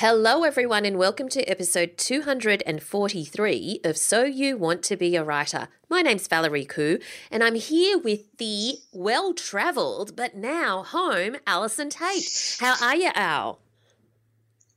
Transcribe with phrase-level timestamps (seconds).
[0.00, 5.68] Hello, everyone, and welcome to episode 243 of So You Want to Be a Writer.
[5.90, 11.90] My name's Valerie Khoo, and I'm here with the well travelled but now home Allison
[11.90, 12.56] Tait.
[12.60, 13.60] How are you, Al?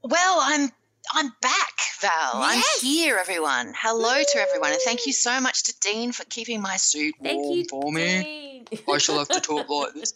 [0.04, 0.72] Well, I'm
[1.14, 2.42] I'm back, Val.
[2.42, 2.80] Yes.
[2.82, 3.74] I'm here, everyone.
[3.78, 7.42] Hello to everyone, and thank you so much to Dean for keeping my suit Thank
[7.42, 8.66] warm you, for me.
[8.92, 10.14] I shall have to talk like this.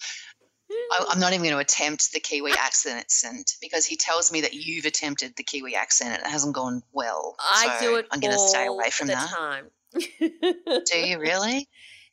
[0.69, 4.53] I, I'm not even going to attempt the Kiwi accent because he tells me that
[4.53, 7.35] you've attempted the Kiwi accent and it hasn't gone well.
[7.39, 9.29] I So do it I'm going to stay away from the that.
[9.29, 9.67] time.
[9.93, 11.67] Do you really?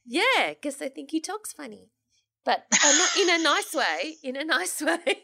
[0.06, 1.90] Yeah, because I think he talks funny,
[2.44, 4.16] but uh, not in a nice way.
[4.22, 5.22] In a nice way.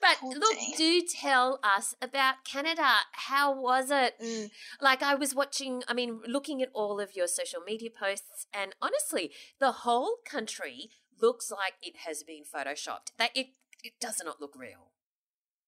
[0.00, 0.74] but Poor look, Dean.
[0.76, 2.88] do tell us about Canada.
[3.12, 4.14] How was it?
[4.20, 8.46] And like I was watching, I mean, looking at all of your social media posts,
[8.52, 10.90] and honestly, the whole country
[11.22, 13.12] looks like it has been photoshopped.
[13.18, 13.48] That it
[13.82, 14.92] it does not look real.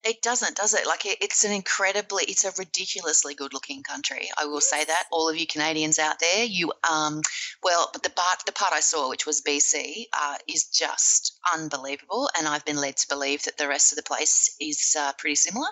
[0.05, 0.87] It doesn't, does it?
[0.87, 4.29] Like it, it's an incredibly, it's a ridiculously good-looking country.
[4.37, 5.05] I will say that.
[5.11, 7.23] All of you Canadians out there, you, um,
[7.63, 12.29] well, but the part, the part I saw, which was BC, uh, is just unbelievable,
[12.37, 15.37] and I've been led to believe that the rest of the place is uh, pretty
[15.37, 15.69] similar,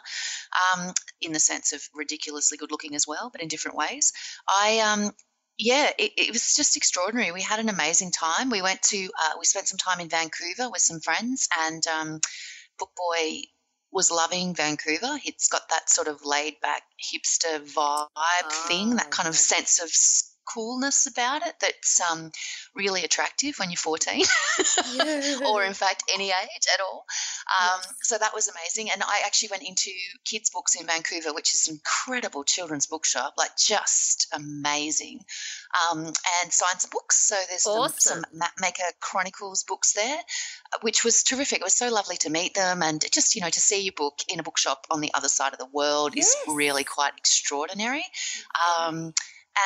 [0.74, 4.14] um, in the sense of ridiculously good-looking as well, but in different ways.
[4.48, 5.12] I, um,
[5.62, 7.30] yeah, it, it was just extraordinary.
[7.30, 8.50] We had an amazing time.
[8.50, 12.20] We went to, uh, we spent some time in Vancouver with some friends, and um,
[12.78, 13.42] Book Boy
[13.92, 15.18] was loving Vancouver.
[15.24, 19.80] It's got that sort of laid back hipster vibe thing, that kind of Oh, sense
[19.80, 19.90] of
[20.44, 22.30] coolness about it that's um,
[22.74, 24.24] really attractive when you're 14
[25.46, 27.04] or in fact any age at all.
[27.60, 27.94] Um, Yes.
[28.02, 28.90] So that was amazing.
[28.92, 29.90] And I actually went into
[30.24, 35.24] Kids Books in Vancouver, which is an incredible children's bookshop, like just amazing,
[35.90, 37.16] um, and signed some books.
[37.28, 38.40] So there's some, some Awesome.
[38.40, 40.18] Mapmaker Chronicles books there,
[40.82, 41.58] which was terrific.
[41.60, 44.20] It was so lovely to meet them and just, you know, to see your book
[44.28, 48.04] in a bookshop on the other side of the world is really quite extraordinary.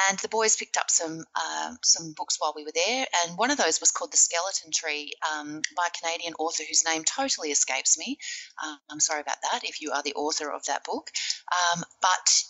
[0.08, 3.50] And the boys picked up some um, some books while we were there, and one
[3.52, 7.50] of those was called The Skeleton Tree um, by a Canadian author whose name totally
[7.50, 8.19] escapes me.
[8.64, 11.10] Um, I'm sorry about that if you are the author of that book,
[11.52, 12.44] um, but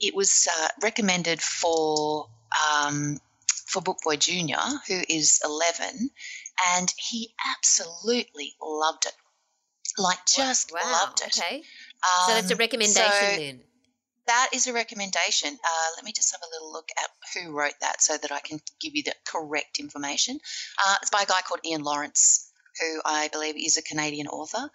[0.00, 2.28] it was uh, recommended for
[2.72, 3.18] um,
[3.66, 6.10] for Book Boy Junior, who is 11,
[6.76, 9.12] and he absolutely loved it.
[9.98, 10.80] Like just wow.
[10.84, 11.36] loved it.
[11.38, 11.62] Okay,
[12.26, 13.60] so that's a Um, recommendation so- then.
[14.28, 15.48] That is a recommendation.
[15.48, 18.40] Uh, let me just have a little look at who wrote that so that I
[18.40, 20.38] can give you the correct information.
[20.86, 24.70] Uh, it's by a guy called Iain Lawrence, who I believe is a Canadian author,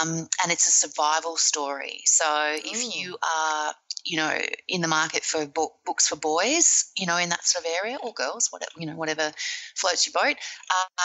[0.00, 2.00] um, and it's a survival story.
[2.06, 2.60] So Ooh.
[2.64, 3.72] if you are,
[4.04, 4.36] you know,
[4.66, 7.98] in the market for book, books for boys, you know, in that sort of area
[8.02, 9.30] or girls, whatever, you know, whatever
[9.76, 10.36] floats your boat,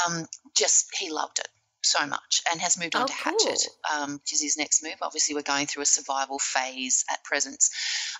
[0.07, 0.25] um,
[0.57, 1.47] just he loved it
[1.85, 4.01] so much and has moved on Oh, to Hatchet, cool.
[4.03, 4.95] um, which is his next move.
[5.01, 7.63] Obviously, we're going through a survival phase at present.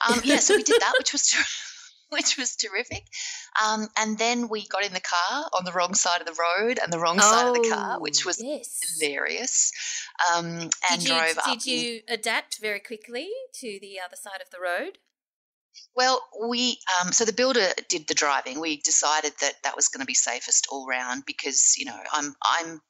[0.08, 1.44] Um, yeah, so we did that, which was ter-
[2.10, 3.04] which was terrific.
[3.64, 6.80] Um, and then we got in the car on the wrong side of the road
[6.82, 8.80] and the wrong side of the car, which was Oh, yes.
[9.00, 9.72] hilarious.
[10.32, 11.46] Um, and did you, drove up.
[11.46, 15.00] Did you adapt very quickly to the other side of the road?
[15.96, 18.60] Well, we um, so the builder did the driving.
[18.60, 22.36] We decided that that was going to be safest all round because you know I'm
[22.44, 22.82] I'm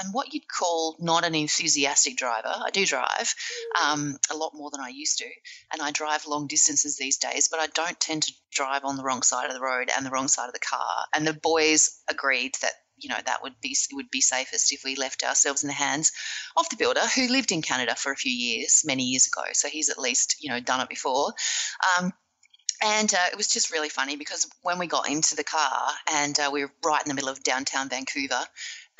[0.00, 2.52] I'm what you'd call not an enthusiastic driver.
[2.54, 3.34] I do drive
[3.82, 5.28] um, a lot more than I used to,
[5.72, 7.48] and I drive long distances these days.
[7.48, 10.10] But I don't tend to drive on the wrong side of the road and the
[10.10, 11.06] wrong side of the car.
[11.14, 14.96] And the boys agreed that you know that would be would be safest if we
[14.96, 16.12] left ourselves in the hands
[16.56, 19.42] of the builder who lived in Canada for a few years, many years ago.
[19.52, 21.32] So he's at least you know done it before.
[21.98, 22.12] Um,
[22.80, 26.38] and uh, it was just really funny because when we got into the car and
[26.38, 28.40] uh, we were right in the middle of downtown Vancouver,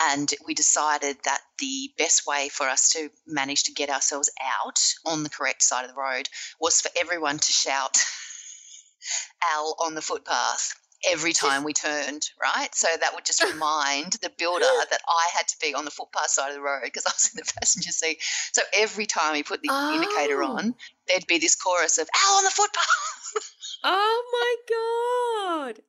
[0.00, 4.30] and we decided that the best way for us to manage to get ourselves
[4.62, 6.28] out on the correct side of the road
[6.60, 7.96] was for everyone to shout
[9.54, 10.74] Al on the footpath
[11.08, 12.74] every time we turned, right?
[12.74, 16.30] So that would just remind the builder that I had to be on the footpath
[16.30, 18.18] side of the road because I was in the passenger seat.
[18.52, 19.94] So every time he put the oh.
[19.94, 20.74] indicator on,
[21.06, 23.52] there'd be this chorus of "Al on the footpath."
[23.84, 25.82] oh my god!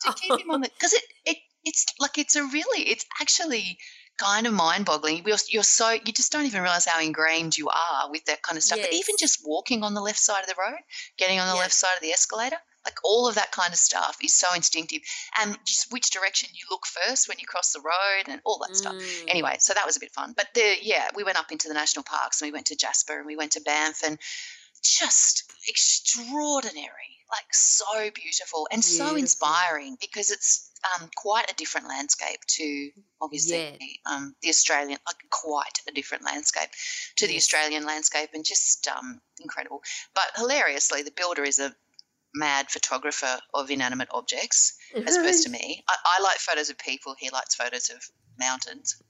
[0.00, 3.78] to keep him on the because it, it it's like it's a really it's actually
[4.18, 5.22] kind of mind-boggling.
[5.26, 8.56] You're, you're, so you just don't even realize how ingrained you are with that kind
[8.56, 8.78] of stuff.
[8.78, 8.88] Yes.
[8.88, 10.78] But even just walking on the left side of the road,
[11.16, 11.62] getting on the yes.
[11.62, 15.00] left side of the escalator, like all of that kind of stuff is so instinctive.
[15.40, 18.72] And just which direction you look first when you cross the road and all that
[18.72, 18.76] mm.
[18.76, 19.24] stuff.
[19.28, 20.34] Anyway, so that was a bit fun.
[20.36, 23.16] But the yeah, we went up into the national parks and we went to Jasper
[23.16, 24.18] and we went to Banff and
[24.82, 29.08] just extraordinary, like so beautiful and beautiful.
[29.08, 30.70] so inspiring because it's
[31.00, 32.90] um, quite a different landscape to
[33.20, 34.14] obviously yeah.
[34.14, 36.70] um, the Australian, like quite a different landscape
[37.16, 37.30] to yes.
[37.30, 39.82] the Australian landscape, and just um, incredible.
[40.14, 41.74] But hilariously, the builder is a
[42.34, 44.74] mad photographer of inanimate objects
[45.06, 45.84] as opposed to me.
[45.88, 47.14] I, I like photos of people.
[47.18, 48.02] He likes photos of
[48.38, 49.02] mountains.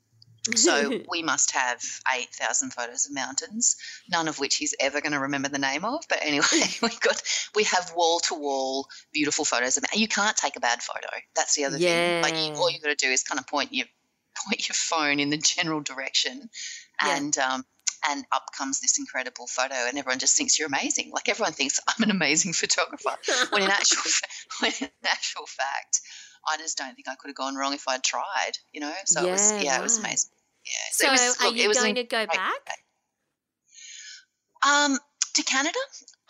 [0.55, 3.77] So we must have 8,000 photos of mountains,
[4.11, 6.05] none of which he's ever going to remember the name of.
[6.09, 6.47] But anyway,
[6.83, 7.23] we got
[7.55, 9.85] we have wall to wall beautiful photos of.
[9.95, 11.09] You can't take a bad photo.
[11.35, 11.89] That's the other yeah.
[11.89, 12.23] thing.
[12.23, 13.87] Like you, all you got to do is kind of point your
[14.47, 16.51] point your phone in the general direction,
[17.01, 17.55] and yeah.
[17.55, 17.65] um,
[18.09, 21.11] and up comes this incredible photo, and everyone just thinks you're amazing.
[21.13, 23.17] Like everyone thinks I'm an amazing photographer.
[23.51, 24.11] when in actual
[24.61, 26.01] when in actual fact,
[26.49, 28.53] I just don't think I could have gone wrong if I'd tried.
[28.73, 29.81] You know, so yeah, it was yeah, right.
[29.81, 30.31] it was amazing.
[30.65, 30.73] Yeah.
[30.93, 32.53] So, so was, are look, you going to go back?
[34.67, 34.99] Um,
[35.35, 35.79] to Canada?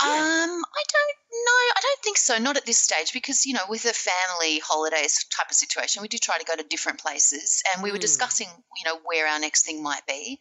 [0.04, 0.10] Yeah.
[0.10, 1.62] Um, I don't know.
[1.76, 2.38] I don't think so.
[2.38, 6.08] Not at this stage, because you know, with a family holidays type of situation, we
[6.08, 8.02] do try to go to different places, and we were mm.
[8.02, 10.38] discussing, you know, where our next thing might be.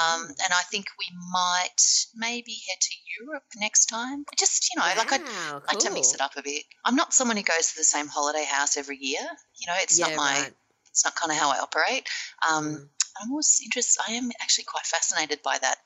[0.00, 0.28] Um, mm.
[0.28, 1.82] and I think we might
[2.14, 4.24] maybe head to Europe next time.
[4.36, 5.62] Just you know, wow, like I'd cool.
[5.68, 6.64] like to mix it up a bit.
[6.84, 9.20] I'm not someone who goes to the same holiday house every year.
[9.56, 10.32] You know, it's yeah, not my.
[10.42, 10.52] Right.
[10.90, 12.08] It's not kind of how I operate.
[12.50, 12.88] Um, mm.
[13.20, 14.02] I'm always interested.
[14.08, 15.76] I am actually quite fascinated by that.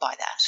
[0.00, 0.42] By that.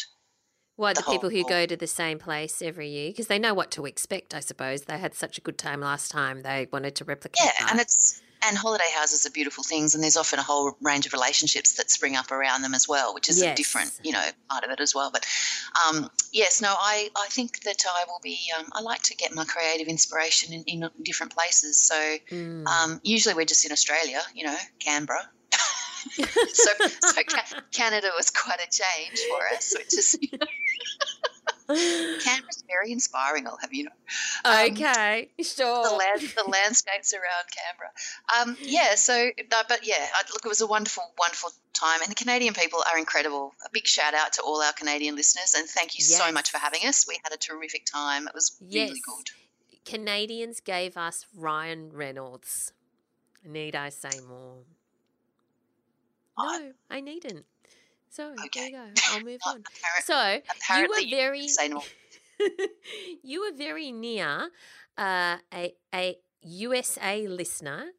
[0.79, 3.53] What the, the people who go to the same place every year because they know
[3.53, 4.33] what to expect.
[4.33, 7.45] I suppose they had such a good time last time; they wanted to replicate.
[7.45, 7.73] Yeah, that.
[7.73, 11.13] and it's and holiday houses are beautiful things, and there's often a whole range of
[11.13, 13.53] relationships that spring up around them as well, which is yes.
[13.53, 15.11] a different, you know, part of it as well.
[15.11, 15.27] But
[15.89, 18.39] um, yes, no, I, I think that I will be.
[18.57, 21.77] Um, I like to get my creative inspiration in, in different places.
[21.77, 22.67] So mm.
[22.67, 25.29] um, usually we're just in Australia, you know, Canberra,
[26.53, 27.23] so, so
[27.73, 30.47] Canada was quite a change for us, which is you know,
[32.21, 33.47] Canberra's very inspiring.
[33.47, 33.91] I'll have you know.
[34.45, 35.85] Um, okay, sure.
[35.85, 37.91] The, land, the landscapes around Canberra.
[38.41, 38.95] Um, yeah.
[38.95, 42.99] So, but yeah, look, it was a wonderful, wonderful time, and the Canadian people are
[42.99, 43.53] incredible.
[43.67, 46.19] A big shout out to all our Canadian listeners, and thank you yes.
[46.19, 47.07] so much for having us.
[47.07, 48.27] We had a terrific time.
[48.27, 48.89] It was yes.
[48.89, 49.31] really good.
[49.85, 52.73] Canadians gave us Ryan Reynolds.
[53.45, 54.65] Need I say more?
[56.39, 57.45] No, I needn't.
[58.11, 58.49] So okay.
[58.55, 58.85] there you go.
[59.13, 59.65] I'll move on.
[60.05, 60.41] so
[60.77, 61.47] you were very
[63.23, 64.51] you were very near
[64.97, 67.91] uh, a a USA listener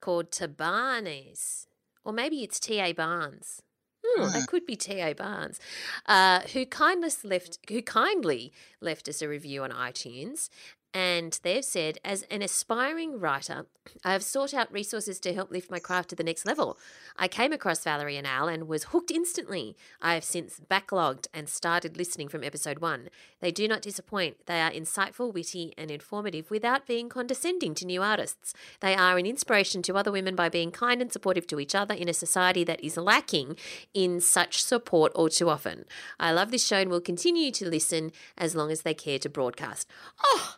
[0.00, 1.66] called Tabanes,
[2.04, 3.62] or maybe it's T A Barnes.
[4.06, 4.32] Hmm, mm.
[4.32, 5.14] That could be T.A.
[5.14, 5.58] Barnes,
[6.06, 10.50] uh, who kindness left who kindly left us a review on iTunes
[10.94, 13.66] and they've said, as an aspiring writer,
[14.04, 16.78] I have sought out resources to help lift my craft to the next level.
[17.16, 19.76] I came across Valerie and Al and was hooked instantly.
[20.00, 23.08] I have since backlogged and started listening from episode one.
[23.40, 24.46] They do not disappoint.
[24.46, 28.54] They are insightful, witty, and informative without being condescending to new artists.
[28.78, 31.94] They are an inspiration to other women by being kind and supportive to each other
[31.94, 33.56] in a society that is lacking
[33.92, 35.86] in such support all too often.
[36.20, 39.28] I love this show and will continue to listen as long as they care to
[39.28, 39.90] broadcast.
[40.22, 40.56] Oh,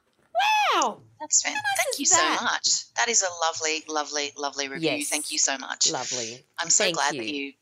[0.74, 1.00] Wow.
[1.20, 1.64] That's fantastic.
[1.76, 2.38] Thank you that?
[2.38, 2.94] so much.
[2.96, 4.90] That is a lovely, lovely, lovely review.
[4.90, 5.08] Yes.
[5.08, 5.90] Thank you so much.
[5.90, 6.44] Lovely.
[6.60, 7.22] I'm so Thank glad you.
[7.22, 7.52] that you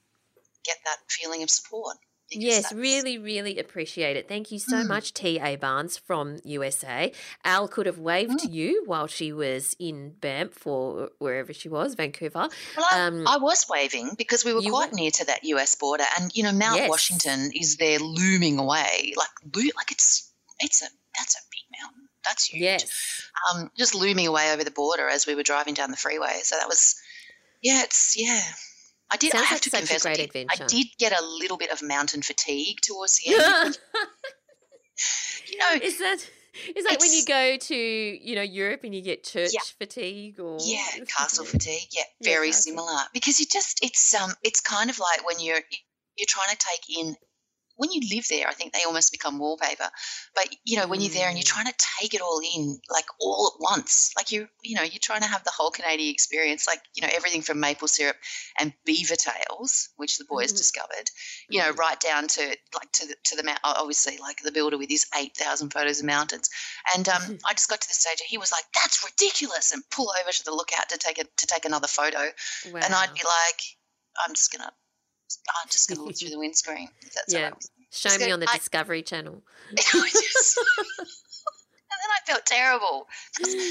[0.65, 1.97] get that feeling of support.
[2.31, 4.29] Yes, really, really appreciate it.
[4.29, 4.89] Thank you so mm.
[4.89, 5.57] much, T.A.
[5.57, 7.13] Barnes from USA.
[7.45, 8.43] Al could have waved mm.
[8.43, 12.49] to you while she was in Banff or wherever she was, Vancouver.
[12.77, 14.97] Well, I, um, I was waving because we were quite were.
[14.97, 16.91] near to that US border, and you know Mount yes.
[16.91, 19.29] Washington is there looming away, like
[19.77, 21.41] like it's it's a that's a.
[22.27, 22.63] That's huge.
[22.63, 23.31] Yes.
[23.53, 26.41] Um, just looming away over the border as we were driving down the freeway.
[26.43, 26.95] So that was,
[27.63, 28.41] yeah, it's yeah.
[29.11, 29.33] I did.
[29.33, 30.65] Sounds I have like to confess, I did, adventure.
[30.65, 33.79] I did get a little bit of mountain fatigue towards the end.
[35.51, 36.27] you know, is that
[36.77, 39.61] is that when you go to you know Europe and you get church yeah.
[39.79, 41.89] fatigue or yeah castle fatigue?
[41.91, 45.61] Yeah, very yeah, similar because you just it's um it's kind of like when you're
[46.17, 47.17] you're trying to take in
[47.77, 49.89] when you live there, I think they almost become wallpaper.
[50.35, 51.47] But you know, when you're there and you're Mm.
[51.47, 54.99] trying to take it all in, like all at once, like you're, you know, you're
[55.03, 58.17] trying to have the whole Canadian experience, like you know, everything from maple syrup
[58.59, 60.53] and beaver tails, which the boys Mhm.
[60.53, 61.11] discovered,
[61.51, 63.61] you know, right down to like to the to the mount.
[63.65, 66.49] Obviously, like the builder with his eight thousand photos of mountains,
[66.95, 69.83] and um, I just got to the stage where he was like, "That's ridiculous," and
[69.91, 72.31] pull over to the lookout to take a to take another photo,
[72.65, 72.81] Wow.
[72.83, 73.61] and I'd be like,
[74.27, 74.73] "I'm just gonna."
[75.63, 76.89] I'm just going to look through the windscreen.
[77.29, 77.45] Yeah.
[77.45, 77.67] right.
[77.91, 79.43] Show me on the I- Discovery Channel.
[79.73, 79.75] I
[80.11, 80.59] just-
[80.99, 83.07] and then I felt terrible.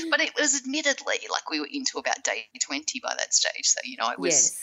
[0.09, 3.65] But it was admittedly like we were into about day 20 by that stage.
[3.65, 4.59] So, you know, it was yes.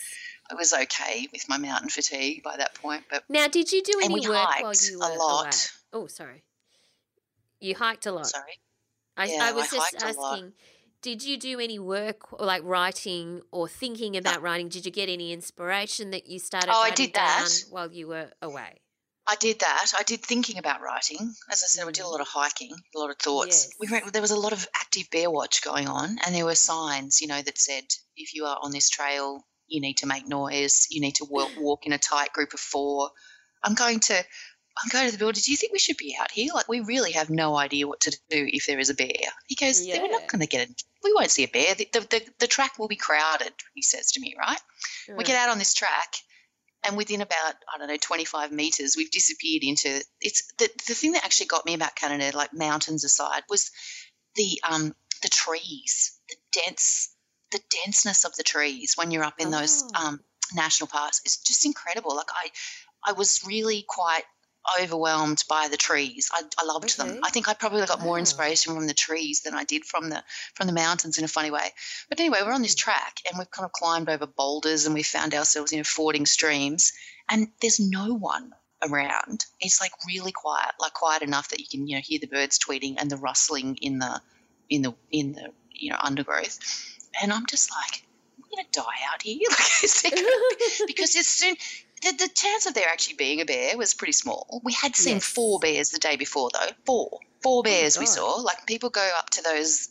[0.51, 3.03] I was okay with my mountain fatigue by that point.
[3.09, 5.43] But Now, did you do any we work while you a were lot.
[5.45, 5.51] away?
[5.93, 6.43] Oh, sorry.
[7.59, 8.25] You hiked a lot.
[8.27, 8.59] sorry.
[9.15, 10.53] I, Yeah, I was I just a asking,
[11.01, 14.69] did you do any work or like writing or thinking about writing?
[14.69, 17.49] Did you get any inspiration that you started Oh, I writing did that.
[17.69, 18.81] while you were away?
[19.27, 19.93] I did that.
[19.97, 21.17] I did thinking about writing.
[21.49, 22.11] As I said, we did a mm.
[22.11, 23.69] lot of hiking, a lot of thoughts.
[23.69, 23.75] Yes.
[23.79, 26.55] We went, there was a lot of active bear watch going on, and there were
[26.55, 27.83] signs, you know, that said
[28.15, 30.87] if you are on this trail, you need to make noise.
[30.89, 33.11] You need to walk, walk in a tight group of four.
[33.63, 34.23] I'm going to.
[34.83, 35.39] I'm going to the builder.
[35.39, 36.51] Do you think we should be out here?
[36.53, 39.07] Like, we really have no idea what to do if there is a bear.
[39.47, 40.01] He goes, yeah.
[40.01, 40.83] "We're not going to get it.
[41.03, 41.75] We won't see a bear.
[41.75, 44.59] The, the, the, the track will be crowded." He says to me, right?
[45.17, 46.15] We get out on this track,
[46.83, 51.11] and within about I don't know 25 meters, we've disappeared into it's the the thing
[51.13, 53.71] that actually got me about Canada, like mountains aside, was
[54.35, 57.13] the um the trees, the dense
[57.51, 60.07] the denseness of the trees when you're up in those Oh.
[60.07, 60.19] um
[60.53, 62.15] national parks is just incredible.
[62.15, 62.49] Like I
[63.05, 64.23] I was really quite
[64.79, 66.29] overwhelmed by the trees.
[66.33, 67.09] I, I loved Okay.
[67.09, 67.19] them.
[67.23, 70.23] I think I probably got more inspiration from the trees than I did from the
[70.53, 71.71] from the mountains in a funny way.
[72.09, 72.89] But anyway, we're on this hmm.
[72.91, 76.25] track and we've kind of climbed over boulders and we found ourselves, you know, fording
[76.25, 76.93] streams
[77.29, 78.53] and there's no one
[78.83, 79.45] around.
[79.59, 82.59] It's like really quiet, like quiet enough that you can, you know, hear the birds
[82.59, 84.21] tweeting and the rustling in the
[84.69, 86.59] in the in the you know undergrowth.
[87.21, 88.03] And I'm just like,
[88.37, 88.81] I'm gonna die
[89.13, 89.39] out here.
[89.49, 91.55] Like, is there gonna be- because as soon
[92.01, 94.61] the, the chance of there actually being a bear was pretty small.
[94.63, 95.25] We had seen Yes.
[95.25, 96.69] four bears the day before though.
[96.85, 97.19] Four.
[97.43, 98.35] Four bears we saw.
[98.41, 99.89] Like people go up to those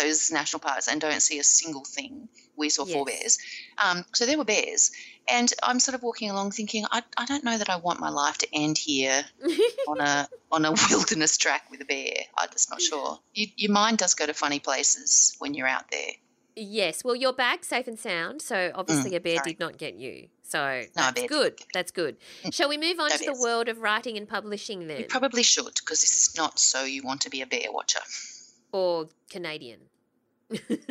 [0.00, 2.28] those national parks and don't see a single thing.
[2.56, 3.38] We saw four bears.
[3.82, 4.90] Um, so there were bears.
[5.28, 8.10] And I'm sort of walking along thinking, I, I don't know that I want my
[8.10, 9.24] life to end here
[9.88, 12.12] on a on a wilderness track with a bear.
[12.36, 13.18] I'm just not sure.
[13.32, 16.10] You, your mind does go to funny places when you're out there.
[16.56, 17.02] Yes.
[17.04, 18.42] Well, you're back safe and sound.
[18.42, 19.50] So obviously, Mm, a bear sorry.
[19.52, 20.28] did not get you.
[20.42, 21.60] So that's good.
[21.72, 22.18] That's good.
[22.50, 25.00] Shall we move on No to the world of writing and publishing then?
[25.00, 28.00] You probably should because this is not so you want to be a bear watcher
[28.70, 29.80] or Canadian?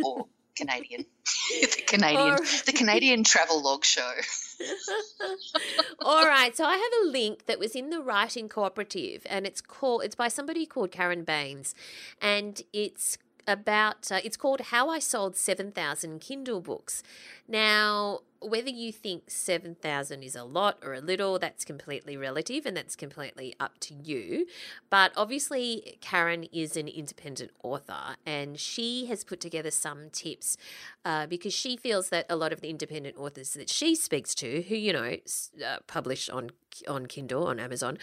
[0.03, 0.25] or
[0.55, 1.05] Canadian.
[1.61, 4.11] the Canadian the Canadian travel log show.
[6.01, 9.61] All right, so I have a link that was in the Writing Cooperative, and it's
[9.61, 11.75] called it's by somebody called Karen Baines,
[12.21, 17.03] and it's about uh, it's called How I Sold Seven Thousand Kindle Books.
[17.47, 22.65] Now, whether you think seven thousand is a lot or a little, that's completely relative,
[22.65, 24.47] and that's completely up to you.
[24.89, 30.57] But obviously, Karen is an independent author, and she has put together some tips
[31.05, 34.61] uh, because she feels that a lot of the independent authors that she speaks to,
[34.63, 35.17] who you know
[35.65, 36.51] uh, publish on
[36.87, 37.97] on Kindle on Amazon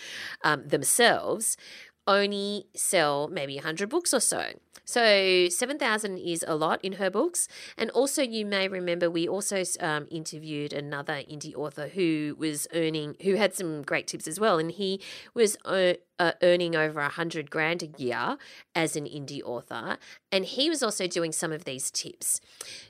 [0.45, 1.57] um, themselves,
[2.09, 4.47] only sell maybe 100 books or so.
[4.89, 7.47] So 7,000 is a lot in her books.
[7.77, 13.15] And also, you may remember we also um, interviewed another indie author who was earning,
[13.23, 14.59] who had some great tips as well.
[14.59, 15.03] And he
[15.35, 18.39] was uh, uh, earning over 100 grand a year
[18.75, 19.99] as an indie author.
[20.33, 22.41] And he was also doing some of these tips.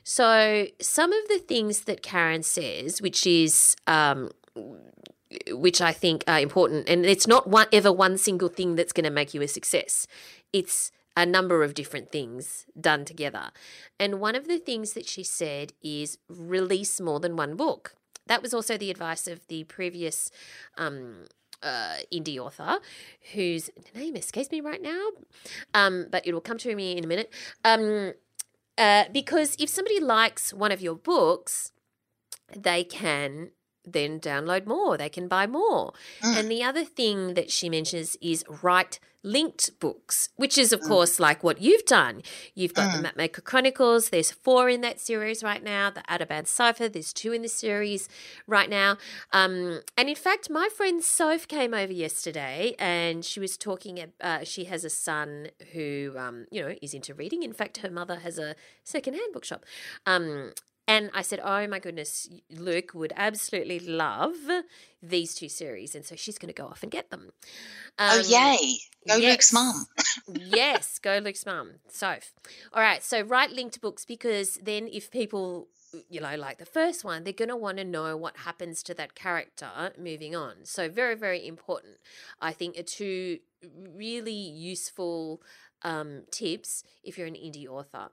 [0.01, 4.31] So, some of the things that Karen says, which is, um,
[5.51, 9.03] which I think are important, and it's not one ever one single thing that's going
[9.03, 10.07] to make you a success.
[10.51, 13.51] It's a number of different things done together.
[13.99, 17.95] And one of the things that she said is release more than one book.
[18.27, 20.31] That was also the advice of the previous
[20.77, 21.25] um,
[21.61, 22.79] uh, indie author,
[23.33, 25.09] whose name escapes me right now,
[25.73, 27.33] um, but it will come to me in a minute.
[27.65, 28.13] Um,
[28.77, 31.71] uh, because if somebody likes one of your books,
[32.55, 33.51] they can
[33.85, 35.93] then download more, they can buy more.
[36.21, 36.39] Mm.
[36.39, 41.19] And the other thing that she mentions is write linked books, which is, of course,
[41.19, 42.21] like what you've done.
[42.55, 46.87] You've got the Mapmaker Chronicles, there's four in that series right now, the Ateban Cipher,
[46.87, 48.07] there's two in the series
[48.47, 48.97] right now.
[49.33, 54.45] Um, and in fact, my friend Soph came over yesterday and she was talking, uh,
[54.45, 57.43] she has a son who, um, you know, is into reading.
[57.43, 58.55] In fact, her mother has a
[58.85, 59.65] secondhand bookshop.
[60.05, 60.53] Um,
[60.89, 64.33] And I said, Oh my goodness, Luke would absolutely love
[65.03, 65.93] these two series.
[65.93, 67.29] And so she's going to go off and get them.
[67.99, 68.77] oh, Um, yay.
[69.07, 69.31] Go yes.
[69.31, 69.85] Luke's mum.
[70.33, 71.73] yes, go Luke's mum.
[71.89, 72.17] So,
[72.73, 73.03] all right.
[73.03, 75.67] So write linked books because then if people,
[76.09, 78.95] you know, like the first one, they're going to want to know what happens to
[78.95, 80.55] that character moving on.
[80.63, 81.97] So very, very important.
[82.41, 83.37] I think are two
[83.95, 85.43] really useful
[85.83, 88.09] um, tips if you're an indie author.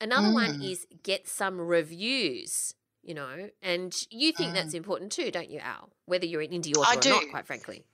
[0.00, 0.70] Another one Mm.
[0.70, 2.74] is get some reviews.
[3.02, 5.92] You know, and you think that's important too, don't you, Al?
[6.06, 7.84] Whether you're an indie author I or not, quite frankly.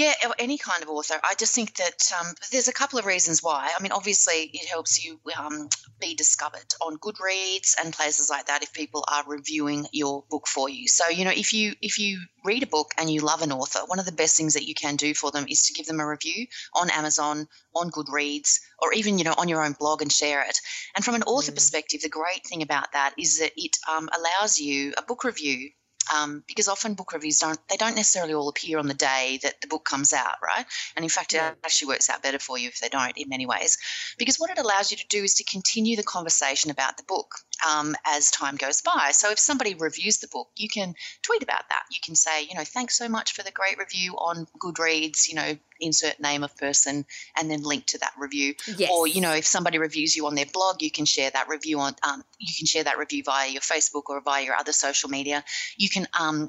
[0.00, 1.20] Yeah, or any kind of author.
[1.22, 3.70] I just think that um, there's a couple of reasons why.
[3.78, 5.68] I mean, obviously, it helps you um,
[6.00, 10.70] be discovered on Goodreads and places like that if people are reviewing your book for
[10.70, 10.88] you.
[10.88, 13.80] So, you know, if you if you read a book and you love an author,
[13.88, 16.00] one of the best things that you can do for them is to give them
[16.00, 20.10] a review on Amazon, on Goodreads, or even you know on your own blog and
[20.10, 20.58] share it.
[20.96, 21.56] And from an author Mm.
[21.56, 25.70] perspective, the great thing about that is that it um, allows you a book review
[26.14, 29.60] um, because often book reviews don't they don't necessarily all appear on the day that
[29.60, 30.66] the book comes out, right?
[30.96, 31.50] And in fact, Yeah.
[31.50, 33.78] it actually works out better for you if they don't in many ways,
[34.18, 37.36] because what it allows you to do is to continue the conversation about the book
[37.68, 39.10] um, as time goes by.
[39.12, 41.82] So if somebody reviews the book, you can tweet about that.
[41.90, 45.28] You can say, you know, thanks so much for the great review on Goodreads.
[45.28, 48.54] You know, insert name of person and then link to that review.
[48.76, 48.90] Yes.
[48.92, 51.80] Or you know, if somebody reviews you on their blog, you can share that review
[51.80, 51.94] on.
[52.02, 55.44] Um, you can share that review via your Facebook or via your other social media.
[55.76, 56.46] You can um,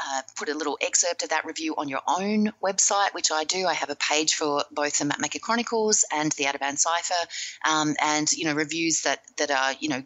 [0.00, 3.66] uh, put a little excerpt of that review on your own website, which I do.
[3.66, 7.28] I have a page for both the Mapmaker Chronicles and the Ateban Cipher,
[7.68, 10.02] um, and you know reviews that that are you know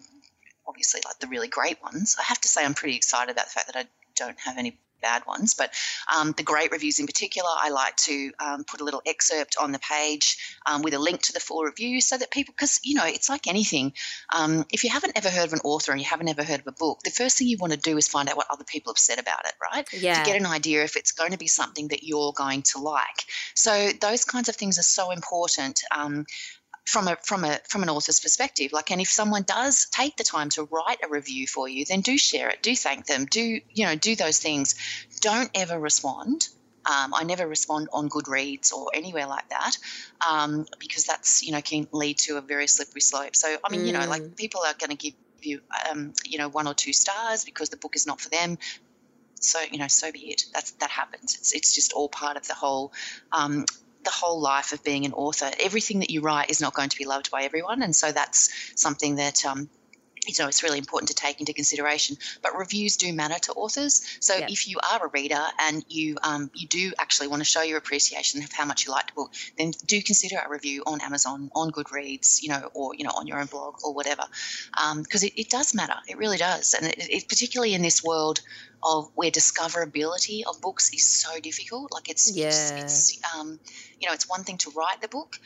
[0.66, 2.16] obviously like the really great ones.
[2.18, 3.84] I have to say I'm pretty excited about the fact that I
[4.16, 5.70] don't have any bad ones, but
[6.14, 9.72] um, the great reviews in particular, I like to um, put a little excerpt on
[9.72, 12.94] the page um, with a link to the full review so that people, because you
[12.94, 13.92] know, it's like anything.
[14.34, 16.66] Um, if you haven't ever heard of an author and you haven't ever heard of
[16.66, 18.92] a book, the first thing you want to do is find out what other people
[18.92, 19.88] have said about it, right?
[19.92, 20.22] Yeah.
[20.22, 23.24] To get an idea if it's going to be something that you're going to like.
[23.54, 25.82] So those kinds of things are so important.
[26.86, 30.24] From a from a from an author's perspective like and if someone does take the
[30.24, 33.60] time to write a review for you then do share it do thank them do
[33.68, 34.76] you know do those things
[35.20, 36.48] don't ever respond
[36.86, 39.76] um, I never respond on Goodreads or anywhere like that
[40.28, 43.34] um, because that's you know can lead to a very slippery slope.
[43.34, 46.48] So I mean you know like people are going to give you um, you know
[46.48, 48.58] one or two stars because the book is not for them.
[49.40, 50.44] So you know so be it.
[50.54, 51.34] That's that happens.
[51.34, 52.92] It's it's just all part of the whole
[53.32, 53.64] um,
[54.06, 55.50] the whole life of being an author.
[55.60, 58.72] Everything that you write is not going to be loved by everyone, and so that's
[58.80, 59.68] something that um,
[60.26, 62.16] you know it's really important to take into consideration.
[62.42, 64.02] But reviews do matter to authors.
[64.20, 67.62] So if you are a reader and you um, you do actually want to show
[67.62, 71.00] your appreciation of how much you liked a book, then do consider a review on
[71.00, 74.24] Amazon, on Goodreads, you know, or you know on your own blog or whatever,
[74.82, 75.96] Um, because it, it does matter.
[76.08, 78.40] It really does, and it, it, particularly in this world
[78.82, 81.92] of where discoverability of books is so difficult.
[81.92, 82.78] Like it's it's, Yeah.
[82.78, 83.58] it's um,
[84.00, 85.38] you know it's one thing to write the book.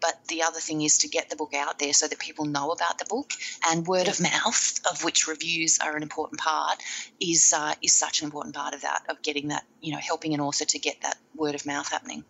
[0.00, 2.70] But the other thing is to get the book out there so that people know
[2.70, 3.32] about the book,
[3.68, 6.82] and word of mouth, of which reviews are an important part,
[7.20, 10.34] is uh, is such an important part of that of getting that you know helping
[10.34, 12.24] an author to get that word of mouth happening.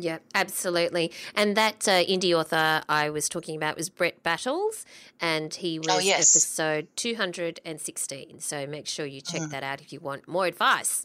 [0.00, 1.10] Yeah, absolutely.
[1.34, 4.86] And that uh, indie author I was talking about was Brett Battles,
[5.20, 6.36] and he was Oh, yes.
[6.36, 8.38] episode 216.
[8.38, 9.50] So make sure you check Mm.
[9.50, 11.04] that out if you want more advice.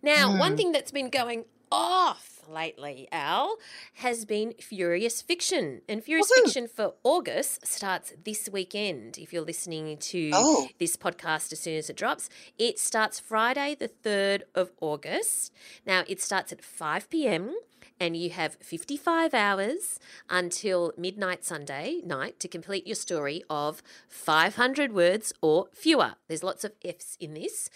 [0.00, 3.56] Now, one thing that's been going off lately, Al,
[3.94, 5.82] has been Furious Fiction.
[5.88, 6.42] And Furious Woohoo.
[6.44, 9.18] Fiction for August starts this weekend.
[9.18, 10.68] If you're listening to Oh.
[10.78, 15.52] this podcast as soon as it drops, it starts Friday, the 3rd of August.
[15.86, 17.54] Now, it starts at 5 p.m.
[18.02, 19.98] And you have 55 hours
[20.30, 26.14] until midnight Sunday night to complete your story of 500 words or fewer.
[26.26, 27.68] There's lots of F's in this.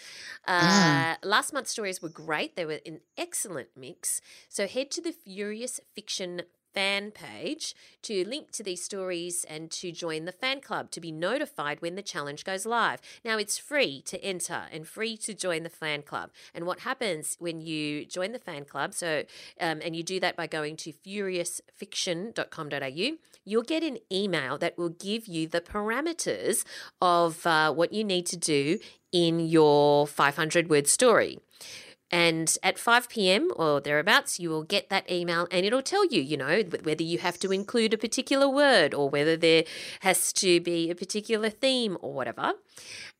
[0.47, 4.19] Uh, Last month's stories were great, they were an excellent mix.
[4.49, 6.43] So head to the Furious Fiction
[6.75, 11.11] fan page to link to these stories and to join the fan club to be
[11.11, 12.99] notified when the challenge goes live.
[13.23, 16.31] Now it's free to enter and free to join the fan club.
[16.53, 19.23] And what happens when you join the fan club, so
[19.59, 24.89] um, and you do that by going to furiousfiction.com.au, you'll get an email that will
[24.89, 26.65] give you the parameters
[27.01, 28.79] of uh, what you need to do
[29.13, 31.39] in your 500 word story.
[32.15, 33.51] And at 5 p.m.
[33.57, 37.17] or thereabouts, you will get that email and it'll tell you, you know, whether you
[37.17, 39.65] have to include a particular word or whether there
[39.99, 42.53] has to be a particular theme or whatever.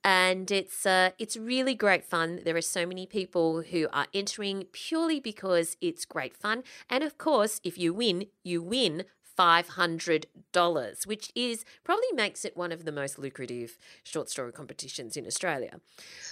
[0.05, 2.39] And it's uh, it's really great fun.
[2.45, 6.63] There are so many people who are entering purely because it's great fun.
[6.89, 9.03] And of course, if you win, you win
[9.37, 15.25] $500, which is probably makes it one of the most lucrative short story competitions in
[15.25, 15.79] Australia.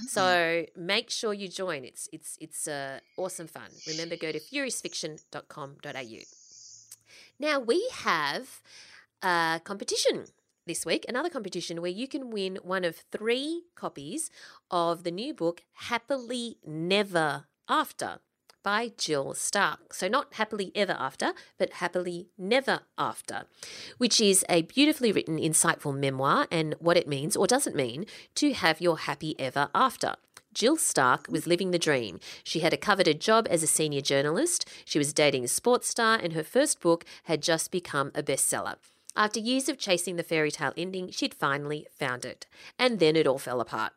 [0.08, 1.84] So make sure you join.
[1.84, 3.70] It's it's it's uh, awesome fun.
[3.88, 6.20] Remember, go to furiousfiction.com.au.
[7.40, 8.62] Now we have
[9.22, 10.26] a competition
[10.66, 14.30] this week, another competition where you can win one of three copies
[14.72, 18.20] of the new book Happily Never After
[18.64, 19.94] by Jill Stark.
[19.94, 23.44] So, not Happily Ever After, but Happily Never After,
[23.98, 28.54] which is a beautifully written, insightful memoir and what it means or doesn't mean to
[28.54, 30.16] have your happy ever after.
[30.54, 32.20] Jill Stark was living the dream.
[32.44, 36.18] She had a coveted job as a senior journalist, she was dating a sports star,
[36.22, 38.76] and her first book had just become a bestseller.
[39.16, 42.48] After years of chasing the fairy tale ending, she'd finally found it.
[42.80, 43.94] And then it all fell apart.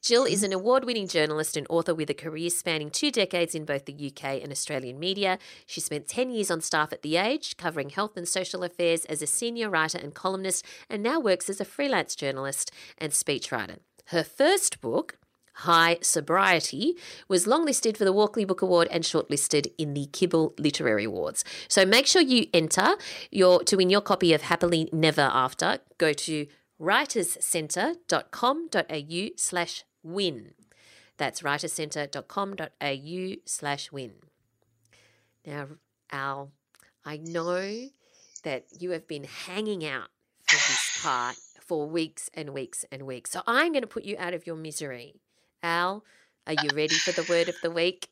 [0.00, 0.44] Jill is mm-hmm.
[0.46, 4.12] an award winning journalist and author with a career spanning two decades in both the
[4.12, 5.38] UK and Australian media.
[5.66, 9.22] She spent 10 years on staff at The Age, covering health and social affairs as
[9.22, 13.78] a senior writer and columnist, and now works as a freelance journalist and speechwriter.
[14.06, 15.16] Her first book,
[15.58, 16.94] High Sobriety,
[17.28, 21.44] was longlisted for the Walkley Book Award and shortlisted in the Kibble Literary Awards.
[21.68, 22.96] So make sure you enter
[23.30, 25.78] your to win your copy of Happily Never After.
[25.96, 26.46] Go to
[26.80, 30.54] writerscentre.com.au slash win.
[31.16, 34.12] That's writerscentre.com.au slash win.
[35.46, 35.66] Now,
[36.10, 36.50] Al,
[37.04, 37.88] I know
[38.42, 40.08] that you have been hanging out
[40.42, 43.30] for this part for weeks and weeks and weeks.
[43.30, 45.14] So I'm going to put you out of your misery.
[45.62, 46.04] Al,
[46.46, 48.08] are you ready for the word of the week?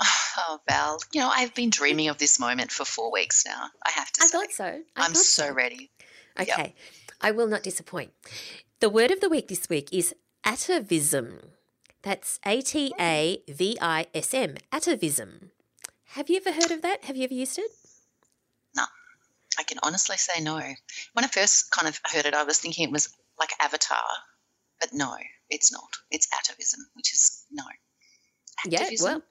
[0.40, 3.70] Oh, Val, you know, I've been dreaming of this moment for four weeks now.
[3.84, 4.38] I have to I say.
[4.38, 4.64] thought so.
[4.64, 5.90] I I'm thought so ready.
[6.40, 6.76] Okay,
[7.20, 8.12] I will not disappoint.
[8.80, 11.50] The word of the week this week is atavism.
[12.02, 15.50] That's A T A V I S M, atavism.
[16.12, 17.04] Have you ever heard of that?
[17.04, 17.70] Have you ever used it?
[18.76, 18.84] No,
[19.58, 20.58] I can honestly say no.
[21.12, 23.98] When I first kind of heard it, I was thinking it was like Avatar,
[24.80, 25.16] but no,
[25.50, 25.90] it's not.
[26.10, 27.64] It's atavism, which is no.
[28.66, 29.22] Yeah, well,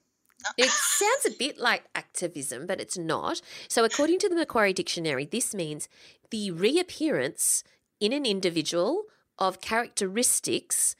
[0.43, 0.49] No.
[0.57, 3.41] it sounds a bit like activism, but it's not.
[3.67, 5.89] So, according to the Macquarie Dictionary, this means
[6.31, 7.63] the reappearance
[7.99, 9.03] in an individual
[9.37, 10.95] of characteristics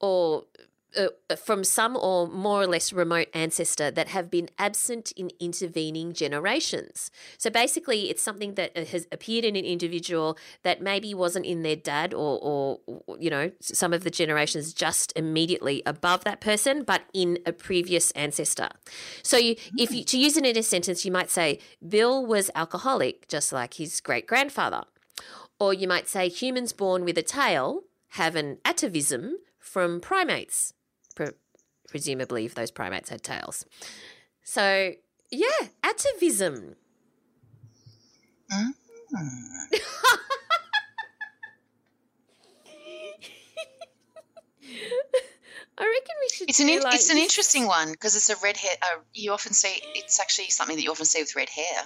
[0.00, 0.44] or
[0.96, 6.12] uh, from some or more or less remote ancestor that have been absent in intervening
[6.12, 7.10] generations.
[7.36, 11.62] So basically, it's something that uh, has appeared in an individual that maybe wasn't in
[11.62, 16.84] their dad or, or you know, some of the generations just immediately above that person,
[16.84, 18.68] but in a previous ancestor.
[19.22, 22.50] So you, if you to use it in a sentence, you might say Bill was
[22.54, 24.84] alcoholic, just like his great grandfather.
[25.58, 30.72] Or you might say humans born with a tail have an atavism from primates,
[31.14, 31.28] pre-
[31.88, 33.64] presumably if those primates had tails.
[34.42, 34.92] So,
[35.30, 36.74] yeah, atavism.
[38.52, 38.74] Mm.
[45.76, 46.48] I reckon we should.
[46.48, 48.76] It's an in, like, it's an interesting one because it's a red hair.
[48.82, 51.82] Uh, you often see it's actually something that you often see with red hair.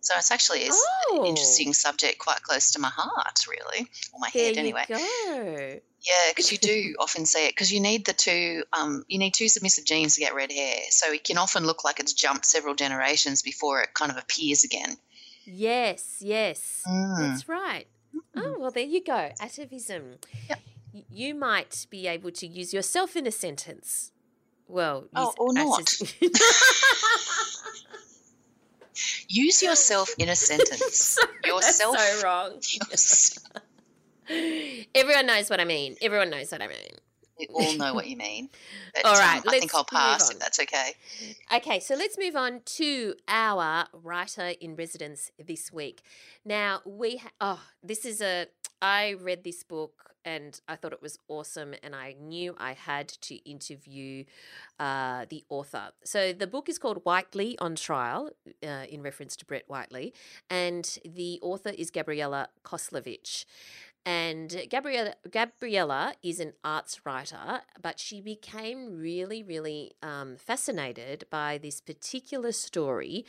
[0.00, 0.74] So it's actually is
[1.10, 1.20] Oh.
[1.20, 4.84] an interesting subject, quite close to my heart, really, or my There head you anyway.
[4.88, 5.80] go.
[6.02, 8.64] Yeah, because you do often see it because you need the two.
[8.72, 11.84] Um, you need two submissive genes to get red hair, so it can often look
[11.84, 14.96] like it's jumped several generations before it kind of appears again.
[15.44, 17.18] Yes, yes, Mm.
[17.18, 17.86] that's right.
[18.36, 19.30] Oh well, there you go.
[19.40, 20.16] Atavism.
[20.48, 20.60] Yep.
[21.10, 24.12] You might be able to use yourself in a sentence.
[24.66, 25.82] Well, Oh, or not.
[29.28, 31.18] Use yourself in a sentence.
[31.44, 31.98] yourself.
[31.98, 32.52] So wrong.
[32.54, 33.62] yourself.
[34.94, 35.96] Everyone knows what I mean.
[36.00, 36.92] Everyone knows what I mean.
[37.38, 38.48] We all know what you mean.
[38.92, 40.94] But, All um, I think I'll pass if that's okay.
[41.54, 46.02] Okay, so let's move on to our writer in residence this week.
[46.44, 48.48] Now, we, ha- oh, this is a,
[48.82, 53.08] I read this book and I thought it was awesome, and I knew I had
[53.08, 54.24] to interview
[54.78, 55.90] uh, the author.
[56.04, 58.30] So the book is called Whiteley on Trial,
[58.62, 60.12] uh, in reference to Brett Whiteley,
[60.48, 63.44] and the author is Gabriella Coslovich.
[64.06, 71.58] And Gabriella, Gabriella is an arts writer, but she became really, really um, fascinated by
[71.58, 73.26] this particular story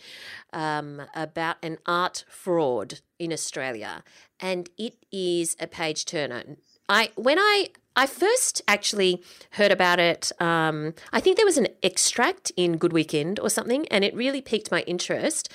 [0.53, 4.03] um, about an art fraud in Australia,
[4.39, 6.43] and it is a page turner.
[6.91, 10.31] I when I I first actually heard about it.
[10.39, 14.41] Um, I think there was an extract in Good Weekend or something, and it really
[14.41, 15.49] piqued my interest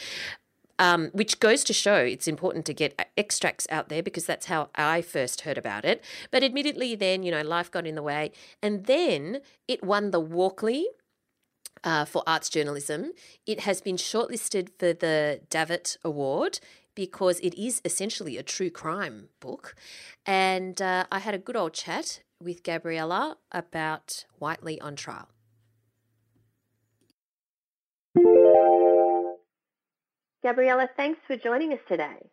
[0.79, 4.47] um, which goes to show it's important to get uh, extracts out there because that's
[4.47, 6.05] how I first heard about it.
[6.31, 8.33] But admittedly, then, you know, life got in the way.
[8.63, 10.87] And then it won the Walkley.
[11.85, 13.13] Uh, for arts journalism,
[13.47, 16.59] it has been shortlisted for the Davitt Award.
[16.97, 19.77] Because it is essentially a true crime book.
[20.25, 25.29] And uh, I had a good old chat with Gabriella about Whiteley on Trial.
[30.43, 32.31] Gabriella, thanks for joining us today.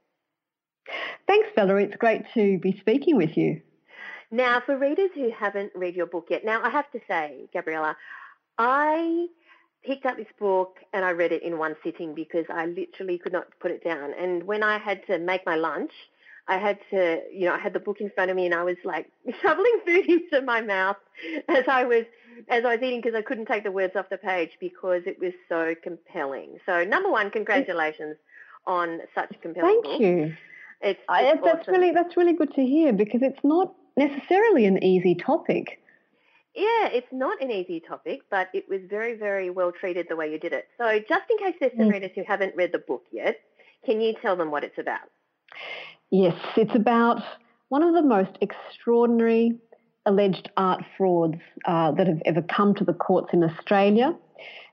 [1.27, 1.85] Thanks, Valerie.
[1.85, 3.61] It's great to be speaking with you.
[4.31, 7.95] Now, for readers who haven't read your book yet, now I have to say, Gabriella,
[8.57, 9.27] I
[9.83, 13.33] picked up this book and I read it in one sitting because I literally could
[13.33, 14.13] not put it down.
[14.19, 15.91] And when I had to make my lunch,
[16.47, 18.63] I had to, you know, I had the book in front of me and I
[18.63, 19.09] was like
[19.41, 20.97] shoveling food into my mouth
[21.47, 22.05] as I was
[22.49, 25.19] as I was eating because I couldn't take the words off the page because it
[25.19, 26.57] was so compelling.
[26.65, 28.17] So number one, congratulations
[28.65, 30.01] on such a compelling Thank book.
[30.01, 30.35] you.
[30.81, 31.73] It's, it's I, that's awesome.
[31.73, 35.79] really that's really good to hear because it's not necessarily an easy topic.
[36.55, 40.31] Yeah, it's not an easy topic, but it was very, very well treated the way
[40.31, 40.67] you did it.
[40.77, 41.93] So just in case there's some mm.
[41.93, 43.37] readers who haven't read the book yet,
[43.85, 45.09] can you tell them what it's about?
[46.11, 47.23] Yes, it's about
[47.69, 49.57] one of the most extraordinary
[50.05, 54.15] alleged art frauds uh, that have ever come to the courts in Australia.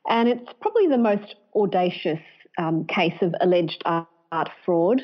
[0.09, 2.21] And it's probably the most audacious
[2.59, 5.03] um, case of alleged art, art, fraud.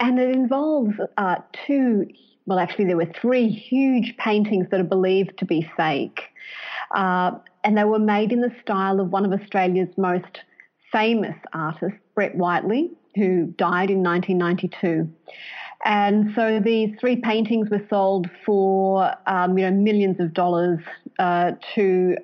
[0.00, 1.36] And it involves uh,
[1.66, 2.06] two
[2.46, 6.20] well, actually, there were three huge paintings that are believed to be fake.
[6.94, 7.32] Uh,
[7.64, 10.42] and they were made in the style of one of Australia's most
[10.92, 15.10] famous artists, Brett Whiteley, who died in 1992.
[15.84, 20.80] And so these three paintings were sold for um, you know millions of dollars
[21.18, 22.16] uh, to,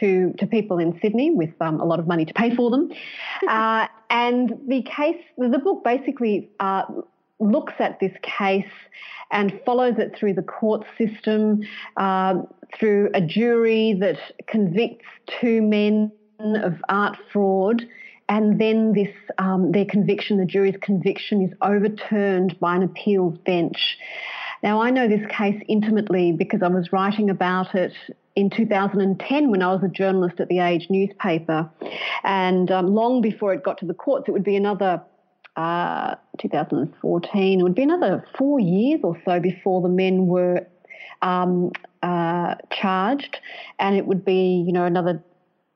[0.00, 2.90] to, to people in Sydney with um, a lot of money to pay for them.
[3.48, 6.82] Uh, and the case, the book basically uh,
[7.40, 8.64] looks at this case
[9.30, 11.62] and follows it through the court system,
[11.96, 12.34] uh,
[12.78, 15.06] through a jury that convicts
[15.40, 17.86] two men of art fraud,
[18.28, 23.98] and then this um, their conviction, the jury's conviction, is overturned by an appeals bench.
[24.62, 27.92] Now, I know this case intimately because I was writing about it
[28.36, 31.68] in 2010 when I was a journalist at the Age newspaper.
[32.22, 35.02] And um, long before it got to the courts, it would be another
[35.60, 37.60] uh, 2014.
[37.60, 40.66] It would be another four years or so before the men were
[41.22, 43.38] um, uh, charged,
[43.78, 45.22] and it would be, you know, another,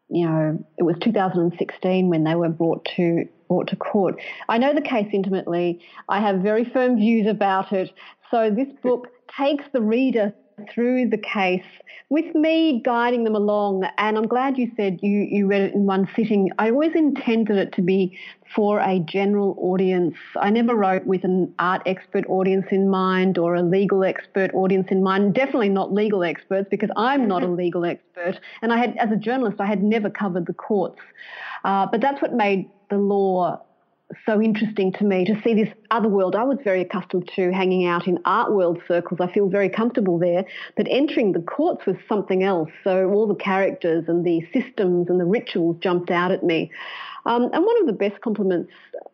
[0.09, 4.19] you know, it was 2016 when they were brought to brought to court.
[4.49, 5.81] I know the case intimately.
[6.09, 7.91] I have very firm views about it.
[8.31, 10.33] So this book takes the reader
[10.71, 11.65] through the case
[12.11, 13.85] with me guiding them along.
[13.99, 16.51] And I'm glad you said you, you read it in one sitting.
[16.59, 18.19] I always intended it to be
[18.55, 20.15] for a general audience.
[20.37, 24.89] I never wrote with an art expert audience in mind or a legal expert audience
[24.91, 25.35] in mind.
[25.35, 28.39] Definitely not legal experts because I'm not a legal expert.
[28.63, 31.01] And I had, as a journalist, I had never covered the courts.
[31.65, 33.61] Uh, but that's what made the law
[34.27, 36.37] so interesting to me to see this other world.
[36.37, 39.21] I was very accustomed to hanging out in art world circles.
[39.21, 40.45] I feel very comfortable there.
[40.77, 42.71] But entering the courts was something else.
[42.83, 46.71] So all the characters and the systems and the rituals jumped out at me.
[47.27, 48.71] Um, and one of the best compliments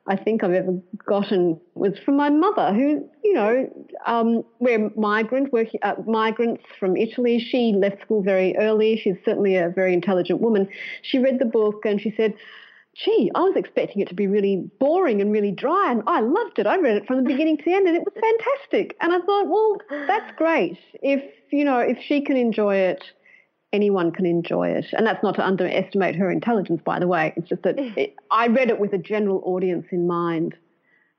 [0.08, 0.76] I think I've ever
[1.06, 6.96] gotten was from my mother, who, you know, um, we're migrant, we're uh, migrants from
[6.96, 7.38] Italy.
[7.38, 9.00] She left school very early.
[9.02, 10.68] She's certainly a very intelligent woman.
[11.02, 12.34] She read the book and she said,
[12.94, 16.58] gee, I was expecting it to be really boring and really dry, and I loved
[16.58, 16.66] it.
[16.66, 18.96] I read it from the beginning to the end, and it was fantastic.
[19.00, 20.78] And I thought, well, that's great.
[21.02, 23.04] If you know, if she can enjoy it,
[23.72, 24.86] anyone can enjoy it.
[24.92, 27.32] And that's not to underestimate her intelligence, by the way.
[27.36, 30.56] It's just that it, I read it with a general audience in mind.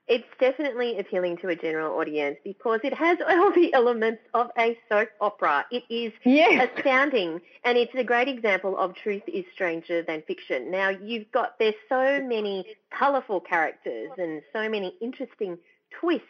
[0.08, 4.78] It's definitely appealing to a general audience because it has all the elements of a
[4.90, 5.66] soap opera.
[5.72, 6.70] It is yes.
[6.76, 10.72] astounding and it's a great example of truth is stranger than fiction.
[10.72, 12.66] Now you've got, there's so many
[12.98, 15.58] colourful characters and so many interesting
[16.00, 16.26] twists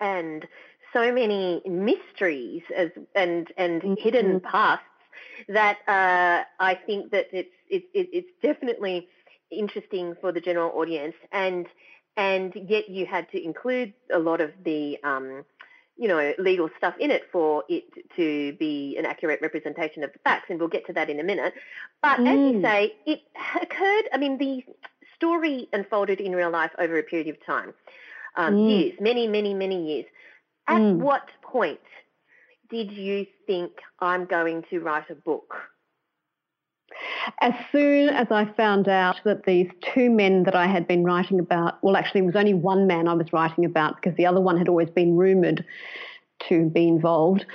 [0.00, 0.46] and
[0.92, 3.94] so many mysteries as, and, and mm-hmm.
[3.98, 4.84] hidden pasts
[5.48, 9.08] that uh, I think that it's, it, it, it's definitely
[9.50, 11.66] interesting for the general audience and
[12.16, 15.44] and yet you had to include a lot of the um,
[15.96, 17.84] you know legal stuff in it for it
[18.16, 21.24] to be an accurate representation of the facts, and we'll get to that in a
[21.24, 21.54] minute.
[22.02, 22.28] But mm.
[22.28, 22.62] as you mm.
[22.62, 23.20] say, it
[23.60, 24.08] occurred.
[24.12, 24.64] I mean, the
[25.14, 27.74] story unfolded in real life over a period of time,
[28.36, 28.70] um, mm.
[28.70, 30.06] years, many, many, many years.
[30.68, 30.96] At mm.
[30.96, 31.80] what point
[32.70, 35.54] did you think I'm going to write a book?
[37.40, 41.38] As soon as I found out that these two men that I had been writing
[41.38, 44.40] about, well, actually, it was only one man I was writing about because the other
[44.40, 45.64] one had always been rumoured
[46.48, 47.46] to be involved.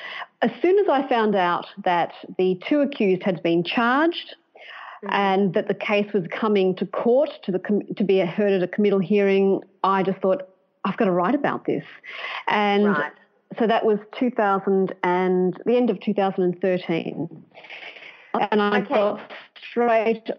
[0.41, 4.35] As soon as I found out that the two accused had been charged
[5.03, 5.13] mm-hmm.
[5.13, 7.59] and that the case was coming to court to, the,
[7.97, 10.47] to be heard at a committal hearing, I just thought,
[10.83, 11.83] I've got to write about this.
[12.47, 13.11] And right.
[13.59, 17.43] so that was 2000 and the end of 2013.
[18.33, 18.93] And I Okay.
[18.93, 19.31] got
[19.69, 20.29] straight,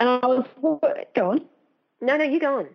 [0.00, 0.46] and I was,
[1.14, 1.44] go on.
[2.00, 2.68] No, no, you go on.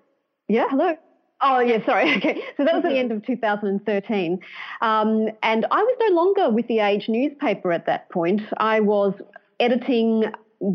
[0.48, 0.96] Yeah, hello.
[1.42, 2.12] Oh, yeah, sorry.
[2.18, 2.42] Okay.
[2.58, 4.40] So that was at the end of 2013.
[4.82, 8.42] Um, and I was no longer with the Age newspaper at that point.
[8.58, 9.14] I was
[9.60, 10.26] editing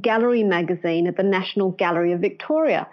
[0.01, 2.87] Gallery magazine at the National Gallery of Victoria.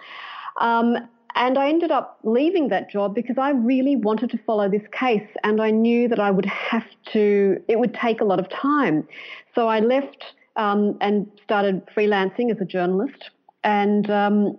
[0.60, 0.98] Um,
[1.36, 5.28] and I ended up leaving that job because I really wanted to follow this case
[5.44, 9.08] and I knew that I would have to, it would take a lot of time.
[9.54, 10.24] So I left
[10.60, 13.32] um, and started freelancing as a journalist.
[13.64, 14.58] And um,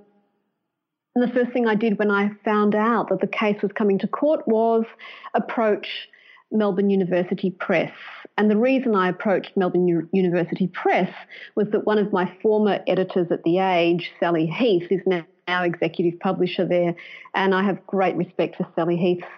[1.15, 4.09] the first thing I did when I found out that the case was coming to
[4.09, 4.85] court was
[5.35, 6.09] approach
[6.51, 7.93] Melbourne University Press.
[8.39, 11.13] And the reason I approached Melbourne U- University Press
[11.55, 15.65] was that one of my former editors at The Age, Sally Heath, is now, now
[15.65, 16.95] executive publisher there.
[17.35, 19.29] And I have great respect for Sally Heath's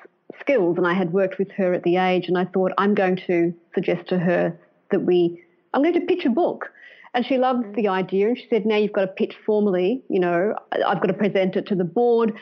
[0.40, 0.78] skills.
[0.78, 2.28] And I had worked with her at The Age.
[2.28, 4.56] And I thought, I'm going to suggest to her
[4.92, 6.70] that we, I'm going to pitch a book.
[7.14, 10.18] And she loved the idea and she said, now you've got to pitch formally, you
[10.18, 12.32] know, I've got to present it to the board.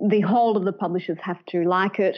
[0.00, 2.16] The whole of the publishers have to like it.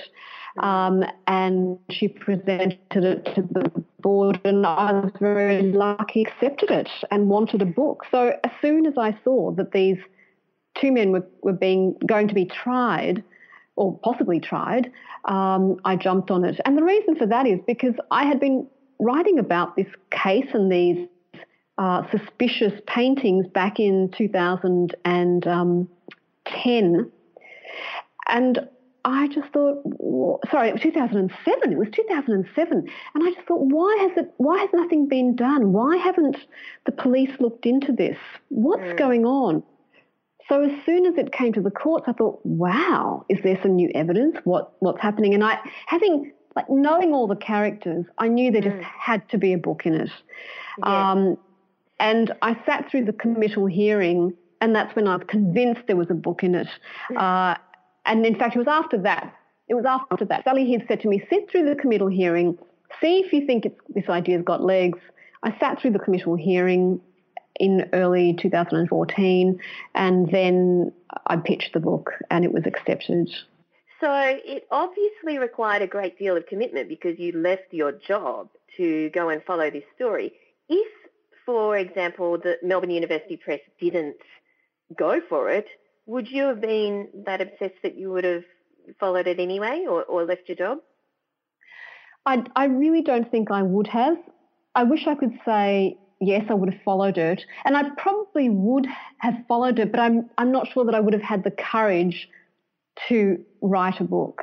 [0.58, 6.88] Um, and she presented it to the board and I was very lucky, accepted it
[7.10, 8.04] and wanted a book.
[8.10, 9.98] So as soon as I saw that these
[10.80, 13.22] two men were, were being going to be tried
[13.76, 14.90] or possibly tried,
[15.24, 16.60] um, I jumped on it.
[16.64, 18.66] And the reason for that is because I had been
[18.98, 21.08] writing about this case and these
[21.78, 27.12] uh, suspicious paintings back in 2010.
[28.28, 28.68] And
[29.04, 29.82] I just thought,
[30.50, 31.72] sorry, it was 2007.
[31.72, 34.32] It was 2007, and I just thought, why has it?
[34.38, 35.72] Why has nothing been done?
[35.72, 36.36] Why haven't
[36.86, 38.18] the police looked into this?
[38.48, 39.62] What's going on?
[40.48, 43.76] So as soon as it came to the courts, I thought, wow, is there some
[43.76, 44.38] new evidence?
[44.42, 45.34] What what's happening?
[45.34, 49.52] And I, having like knowing all the characters, I knew there just had to be
[49.52, 50.10] a book in it.
[50.78, 51.10] Yeah.
[51.12, 51.38] Um,
[52.00, 56.10] and I sat through the committal hearing, and that's when I was convinced there was
[56.10, 56.68] a book in it.
[57.14, 57.54] Uh,
[58.06, 59.34] and in fact, it was after that.
[59.68, 60.44] It was after that.
[60.44, 62.58] Sally Heath said to me, sit through the committal hearing,
[63.00, 64.98] see if you think it's, this idea's got legs.
[65.42, 67.00] I sat through the committal hearing
[67.58, 69.60] in early 2014,
[69.94, 70.92] and then
[71.26, 73.30] I pitched the book, and it was accepted.
[74.00, 79.10] So it obviously required a great deal of commitment because you left your job to
[79.10, 80.32] go and follow this story.
[80.68, 80.88] If,
[81.46, 84.16] for example, the Melbourne University Press didn't
[84.96, 85.66] go for it,
[86.04, 88.44] would you have been that obsessed that you would have
[89.00, 90.78] followed it anyway or, or left your job?
[92.26, 94.18] I, I really don't think I would have.
[94.74, 98.86] I wish I could say yes, I would have followed it, and I probably would
[99.18, 102.28] have followed it, but I'm I'm not sure that I would have had the courage
[103.08, 104.42] to write a book.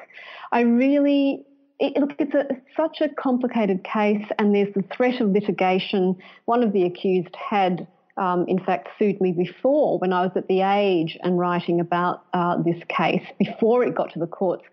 [0.51, 1.45] I really
[1.79, 6.15] it, look, it's, a, such a complicated case, and there's the threat of litigation.
[6.45, 10.47] One of the accused had, um, in fact, sued me before when I was at
[10.47, 14.63] the age and writing about uh, this case before it got to the courts.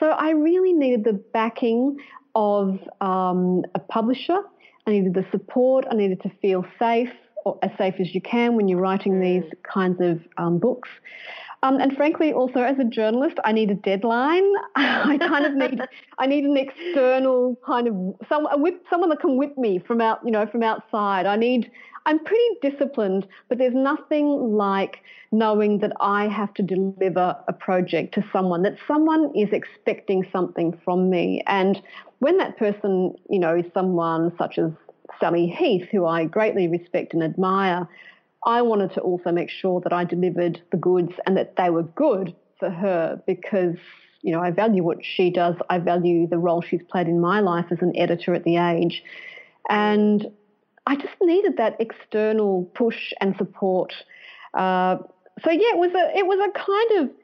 [0.00, 1.98] So I really needed the backing
[2.34, 4.40] of um, a publisher.
[4.86, 5.84] I needed the support.
[5.90, 7.10] I needed to feel safe,
[7.44, 10.88] or as safe as you can when you're writing these kinds of um, books.
[11.66, 14.48] Um, and frankly, also as a journalist, I need a deadline.
[14.76, 15.80] I kind of need
[16.18, 20.20] I need an external kind of some whip, someone that can whip me from out
[20.24, 21.26] you know from outside.
[21.26, 21.70] I need
[22.04, 24.98] I'm pretty disciplined, but there's nothing like
[25.32, 30.78] knowing that I have to deliver a project to someone that someone is expecting something
[30.84, 31.82] from me, and
[32.20, 34.70] when that person you know is someone such as
[35.18, 37.88] Sally Heath, who I greatly respect and admire.
[38.46, 41.82] I wanted to also make sure that I delivered the goods and that they were
[41.82, 43.76] good for her because,
[44.22, 45.56] you know, I value what she does.
[45.68, 49.02] I value the role she's played in my life as an editor at the age.
[49.68, 50.26] And
[50.86, 53.92] I just needed that external push and support.
[54.54, 54.98] Uh,
[55.42, 57.16] so yeah, it was a it was a kind of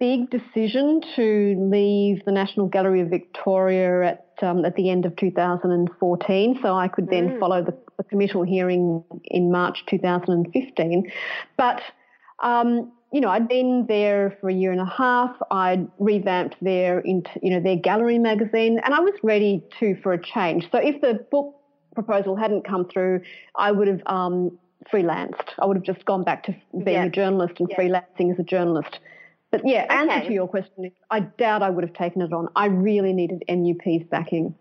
[0.00, 5.14] big decision to leave the National Gallery of Victoria at um, at the end of
[5.16, 7.40] 2014, so I could then Mm.
[7.40, 11.10] follow the, the committal hearing in March 2015.
[11.56, 11.82] But
[12.42, 15.34] um, you know, I'd been there for a year and a half.
[15.50, 20.12] I'd revamped their, into, you know, their gallery magazine, and I was ready to for
[20.12, 20.68] a change.
[20.70, 21.54] So if the book
[21.94, 23.22] proposal hadn't come through,
[23.56, 24.58] I would have um,
[24.92, 25.48] freelanced.
[25.58, 26.52] I would have just gone back to
[26.84, 27.04] being Yeah.
[27.06, 27.76] a journalist and Yeah.
[27.78, 28.98] freelancing as a journalist.
[29.50, 32.48] But yeah, answer to your question is I doubt I would have taken it on.
[32.54, 34.54] I really needed MUP's backing.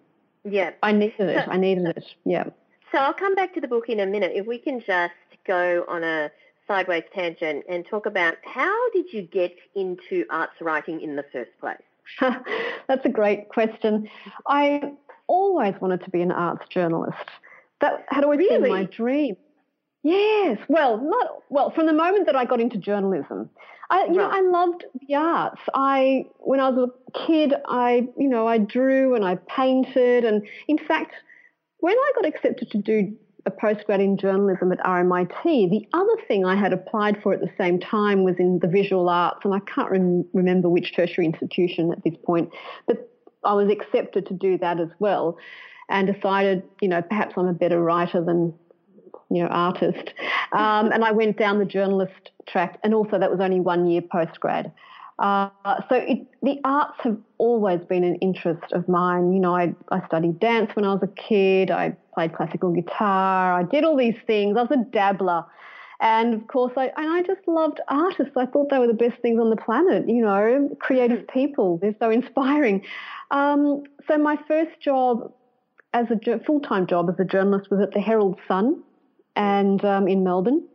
[0.45, 0.71] Yeah.
[0.81, 1.45] I needed it.
[1.45, 2.05] So- I needed it.
[2.25, 2.45] Yeah.
[2.91, 4.31] So I'll come back to the book in a minute.
[4.33, 5.13] If we can just
[5.45, 6.31] go on a
[6.67, 11.51] sideways tangent and talk about how did you get into arts writing in the first
[11.59, 11.77] place?
[12.87, 14.09] That's a great question.
[14.47, 14.93] I
[15.27, 17.17] always wanted to be an arts journalist.
[17.81, 18.61] That had always really?
[18.61, 19.35] been my dream.
[20.03, 20.57] Yes.
[20.69, 23.49] Well, not well from the moment that I got into journalism.
[23.89, 24.15] I, you right.
[24.15, 25.61] know, I loved the arts.
[25.73, 30.45] I, when I was a kid, I, you know, I drew and I painted, and
[30.67, 31.13] in fact,
[31.79, 33.15] when I got accepted to do
[33.45, 37.49] a postgrad in journalism at RMIT, the other thing I had applied for at the
[37.57, 41.91] same time was in the visual arts, and I can't rem- remember which tertiary institution
[41.93, 42.49] at this point,
[42.87, 43.09] but
[43.45, 45.37] I was accepted to do that as well,
[45.89, 48.53] and decided, you know, perhaps I'm a better writer than
[49.29, 50.13] you know, artist.
[50.53, 54.01] Um, and I went down the journalist track, and also that was only one year
[54.01, 54.71] postgrad.
[55.19, 55.49] Uh,
[55.89, 59.33] so it, the arts have always been an interest of mine.
[59.33, 61.71] You know, I, I studied dance when I was a kid.
[61.71, 63.59] I played classical guitar.
[63.59, 64.55] I did all these things.
[64.57, 65.43] I was a dabbler.
[65.99, 68.33] And of course, I, and I just loved artists.
[68.37, 71.79] I thought they were the best things on the planet, you know, creative people.
[71.81, 72.85] They're so inspiring.
[73.31, 75.33] Um, so my first job
[75.93, 78.83] as a full-time job as a journalist was at the Herald Sun
[79.37, 80.67] and um, in Melbourne.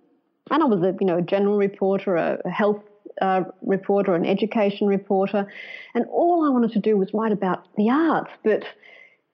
[0.51, 2.83] And I was a you know a general reporter, a, health
[3.21, 5.47] uh, reporter, an education reporter,
[5.95, 8.31] and all I wanted to do was write about the arts.
[8.43, 8.65] But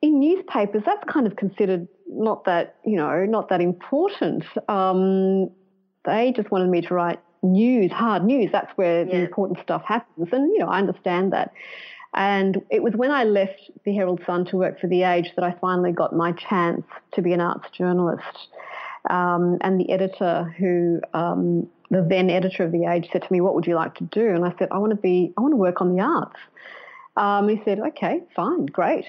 [0.02, 4.44] in newspapers, that's kind of considered not that you know not that important.
[4.68, 5.50] Um,
[6.04, 8.50] they just wanted me to write news, hard news.
[8.50, 9.12] That's where yeah.
[9.12, 11.52] the important stuff happens, and you know I understand that.
[12.14, 15.44] And it was when I left the Herald Sun to work for The Age that
[15.44, 18.48] I finally got my chance to be an arts journalist.
[19.08, 23.40] Um, and the editor who, um, the then editor of The Age said to me,
[23.40, 24.28] what would you like to do?
[24.28, 26.36] And I said, I want to be, I want to work on the arts.
[27.16, 29.06] Um, he said, okay, fine, great.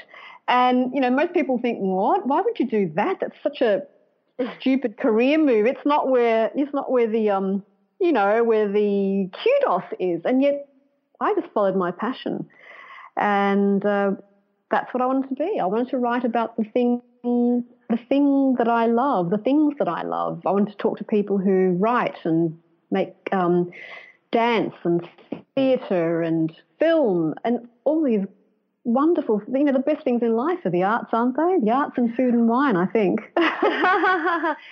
[0.48, 2.26] And, you know, most people think, what?
[2.26, 3.18] Why would you do that?
[3.20, 3.84] That's such a
[4.60, 5.66] stupid career move.
[5.66, 7.64] It's not where, it's not where the, um,
[8.00, 10.22] you know, where the kudos is.
[10.24, 10.68] And yet
[11.20, 12.48] I just followed my passion.
[13.18, 14.12] And uh,
[14.72, 15.60] that's what I wanted to be.
[15.62, 17.02] I wanted to write about the things
[17.90, 20.42] the thing that I love, the things that I love.
[20.46, 22.58] I want to talk to people who write and
[22.92, 23.72] make um,
[24.32, 25.08] dance and
[25.56, 28.26] theatre and film and all these
[28.84, 31.58] wonderful, you know, the best things in life are the arts, aren't they?
[31.66, 33.22] The arts and food and wine, I think.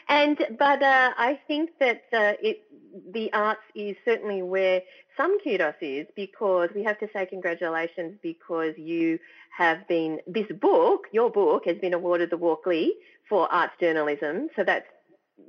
[0.09, 2.63] and but uh, I think that uh, it
[3.11, 4.81] the arts is certainly where
[5.15, 9.19] some kudos is because we have to say congratulations because you
[9.57, 12.93] have been, this book, your book, has been awarded the Walkley
[13.27, 14.49] for arts journalism.
[14.55, 14.85] So that's,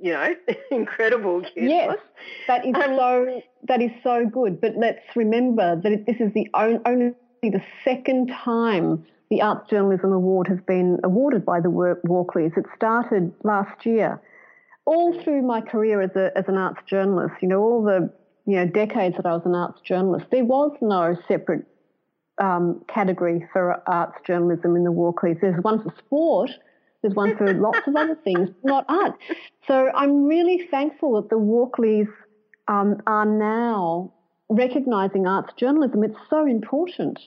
[0.01, 0.33] you know,
[0.71, 1.41] incredible.
[1.41, 1.53] Kudos.
[1.55, 1.97] Yes,
[2.47, 4.59] that is um, so, that is so good.
[4.59, 10.47] But let's remember that this is the only the second time the Arts Journalism Award
[10.47, 12.57] has been awarded by the Walkleys.
[12.57, 14.19] It started last year
[14.89, 18.11] all through my career as, a, as an arts journalist, you know, all the
[18.47, 21.63] you know decades that I was an arts journalist, there was no separate
[22.41, 25.39] um, category for arts journalism in the Walkleys.
[25.41, 26.49] There's one for sport,
[27.03, 29.13] there's one for lots of other things, not art.
[29.67, 32.09] So I'm really thankful that the Walkleys
[32.67, 34.11] um, are now
[34.49, 36.03] recognising arts journalism.
[36.03, 37.19] It's so important,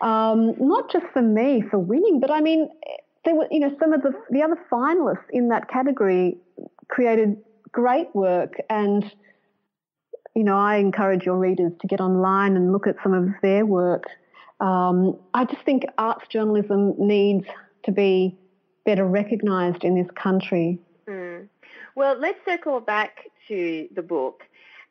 [0.00, 2.68] um, not just for me for winning, but I mean,
[3.24, 6.38] there were you know some of the the other finalists in that category
[6.88, 7.36] created
[7.72, 9.04] great work and
[10.34, 13.66] you know I encourage your readers to get online and look at some of their
[13.66, 14.04] work.
[14.60, 17.46] Um, I just think arts journalism needs
[17.84, 18.36] to be
[18.86, 20.78] better recognised in this country.
[21.08, 21.48] Mm.
[21.94, 24.42] Well, let's circle back to the book.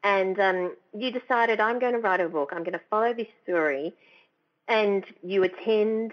[0.04, 2.50] And um, you decided, I'm going to write a book.
[2.52, 3.94] I'm going to follow this story.
[4.68, 6.12] And you attend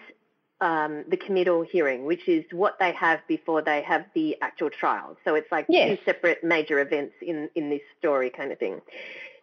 [0.62, 5.16] um, the committal hearing, which is what they have before they have the actual trial.
[5.24, 5.98] So it's like yes.
[5.98, 8.80] two separate major events in, in this story kind of thing.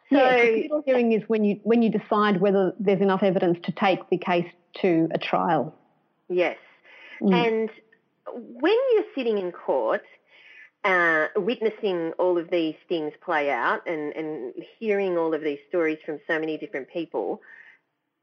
[0.10, 3.60] So yes, the committal hearing is when you when you decide whether there's enough evidence
[3.64, 4.48] to take the case
[4.82, 5.76] to a trial.
[6.30, 6.58] Yes,
[7.22, 7.34] mm.
[7.34, 7.70] and
[8.34, 10.06] when you're sitting in court,
[10.86, 15.98] uh, witnessing all of these things play out and, and hearing all of these stories
[16.06, 17.42] from so many different people,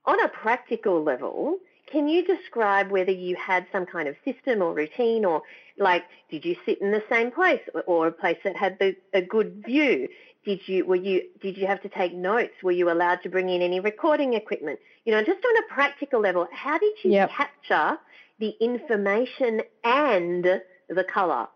[0.06, 1.58] on a practical level,
[1.90, 5.42] can you describe whether you had some kind of system or routine or
[5.78, 9.22] like did you sit in the same place or a place that had the, a
[9.22, 10.08] good view?
[10.44, 12.54] Did you were you did you have to take notes?
[12.62, 14.78] Were you allowed to bring in any recording equipment?
[15.04, 17.30] You know, just on a practical level, how did you yep.
[17.30, 17.98] capture
[18.38, 20.44] the information and
[20.88, 21.48] the colour?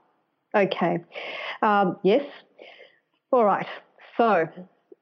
[0.55, 0.99] Okay.
[1.63, 2.25] Um, yes.
[3.31, 3.67] All right.
[4.17, 4.49] So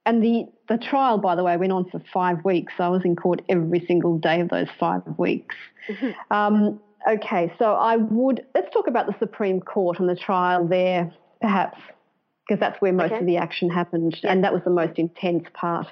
[0.09, 2.73] and the, the trial, by the way, went on for five weeks.
[2.79, 5.55] I was in court every single day of those five weeks.
[5.89, 6.33] Mm-hmm.
[6.35, 11.13] Um, okay, so I would, let's talk about the Supreme Court and the trial there,
[11.41, 11.79] perhaps.
[12.47, 13.21] because that's where most Okay.
[13.21, 14.33] of the action happened, Yeah.
[14.33, 15.87] and that was the most intense part.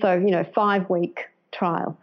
[0.00, 1.20] So you know, five week
[1.52, 1.98] trial.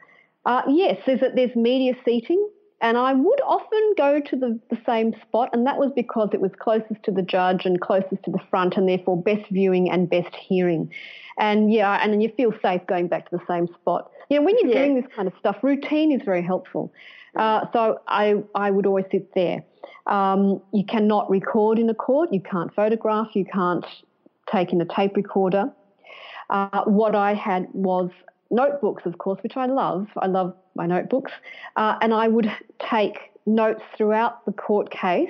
[0.45, 2.41] Uh, yes, there's there's media seating,
[2.83, 6.41] and I would often go to the, the same spot, and that was because it
[6.41, 10.09] was closest to the judge and closest to the front, and therefore best viewing and
[10.09, 10.91] best hearing.
[11.39, 14.11] And yeah, and then you feel safe going back to the same spot.
[14.29, 14.81] You know, when you're Yeah.
[14.81, 16.91] doing this kind of stuff, routine is very helpful.
[17.35, 19.63] Uh, so I I would always sit there.
[20.05, 22.31] Um, you cannot record in a court.
[22.31, 23.29] You can't photograph.
[23.33, 23.85] You can't
[24.51, 25.71] take in a tape recorder.
[26.49, 28.11] Uh, what I had was
[28.53, 30.07] notebooks, of course, which I love.
[30.17, 31.31] I love my notebooks.
[31.75, 35.29] Uh, and I would take notes throughout the court case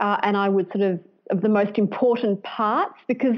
[0.00, 1.00] uh, and I would sort of,
[1.30, 3.36] of the most important parts because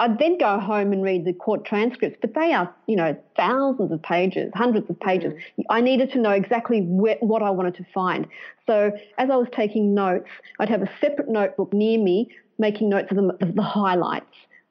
[0.00, 3.90] I'd then go home and read the court transcripts, but they are, you know, thousands
[3.90, 5.32] of pages, hundreds of pages.
[5.70, 8.28] I needed to know exactly where, what I wanted to find.
[8.68, 10.28] So as I was taking notes,
[10.60, 14.26] I'd have a separate notebook near me, making notes of the, of the highlights.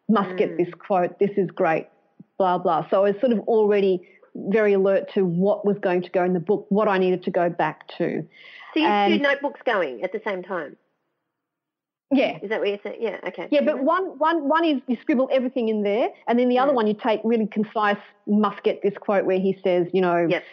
[0.07, 1.19] Must get this quote.
[1.19, 1.87] This is great.
[2.37, 2.87] Blah blah.
[2.89, 6.33] So I was sort of already very alert to what was going to go in
[6.33, 8.23] the book, what I needed to go back to.
[8.73, 10.77] So you have two notebooks going at the same time.
[12.09, 12.99] Yeah, Is that what you're saying?
[13.01, 13.17] Yeah.
[13.27, 13.49] Okay.
[13.51, 16.71] Yeah, but one, one, one is you scribble everything in there, and then the other
[16.71, 16.75] Mm.
[16.75, 20.43] one you take really concise, must get this quote where he says, you know, Yep.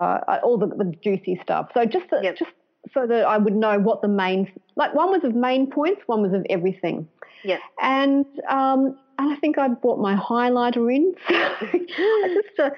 [0.00, 1.70] uh, all the, the juicy stuff.
[1.74, 2.36] So just that, Yep.
[2.36, 2.52] just
[2.94, 6.22] so that I would know what the main, like one was of main points, one
[6.22, 7.06] was of everything.
[7.44, 7.58] Yeah.
[7.82, 11.14] And um, and I think I brought my highlighter in.
[11.28, 12.70] I just, uh,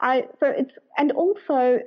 [0.00, 1.80] I so it's and also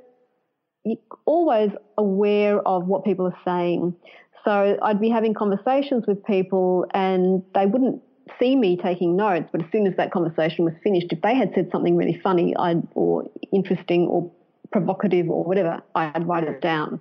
[0.84, 3.96] you're always aware of what people are saying.
[4.44, 8.02] So I'd be having conversations with people and they wouldn't
[8.40, 11.52] see me taking notes, but as soon as that conversation was finished, if they had
[11.56, 14.30] said something really funny I'd, or interesting or
[14.72, 17.00] provocative or whatever, I'd write it down.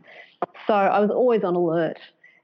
[0.66, 1.98] So I was always on alert.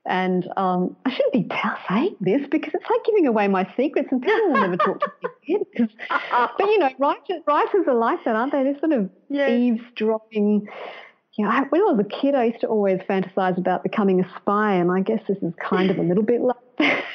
[0.06, 1.48] And um, I shouldn't be
[1.88, 5.12] saying this because it's like giving away my secrets and people will never talk to
[5.22, 5.88] me again.
[6.58, 8.62] but you know, writers, writers are like that, aren't they?
[8.62, 9.50] They're sort of Yeah.
[9.50, 10.66] eavesdropping.
[11.34, 14.20] You know, I- when I was a kid, I used to always fantasize about becoming
[14.20, 17.04] a spy, and I guess this is kind of a little bit like that.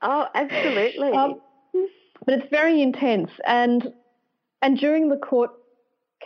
[0.00, 1.10] Oh, absolutely.
[1.10, 1.40] Um,
[2.24, 3.92] but it's very intense, and
[4.62, 5.50] and during the court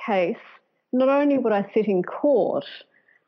[0.06, 0.36] case,
[0.92, 2.66] not only would I sit in court,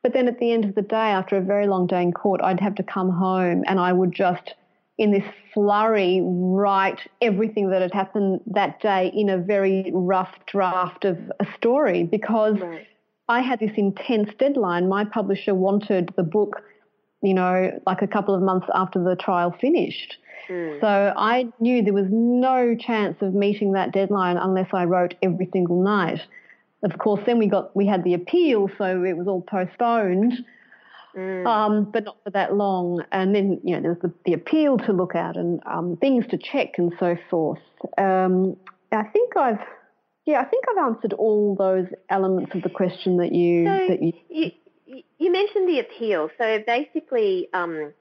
[0.05, 2.43] but then at the end of the day, after a very long day in court,
[2.45, 4.55] I'd have to come home, and I would just
[4.99, 11.07] in this flurry write everything that had happened that day in a very rough draft
[11.07, 12.87] of a story because right.
[13.29, 14.89] I had this intense deadline.
[14.89, 16.63] My publisher wanted the book,
[17.23, 20.19] you know, like a couple of months after the trial finished.
[20.49, 20.81] Mm.
[20.81, 25.49] So I knew there was no chance of meeting that deadline unless I wrote every
[25.51, 26.21] single night.
[26.85, 30.35] Of course, then we got we had the appeal, so it was all postponed,
[31.17, 31.47] Mm.
[31.47, 33.03] um, but not for that long.
[33.13, 36.27] And then you know there was the, the appeal to look at and um, things
[36.33, 37.61] to check and so forth.
[37.99, 38.57] Um,
[38.93, 39.61] I think I've
[40.27, 44.03] yeah I think I've answered all those elements of the question that you So that
[44.03, 44.51] you you,
[44.87, 46.29] you- you mentioned the appeal.
[46.37, 47.93] So basically, um,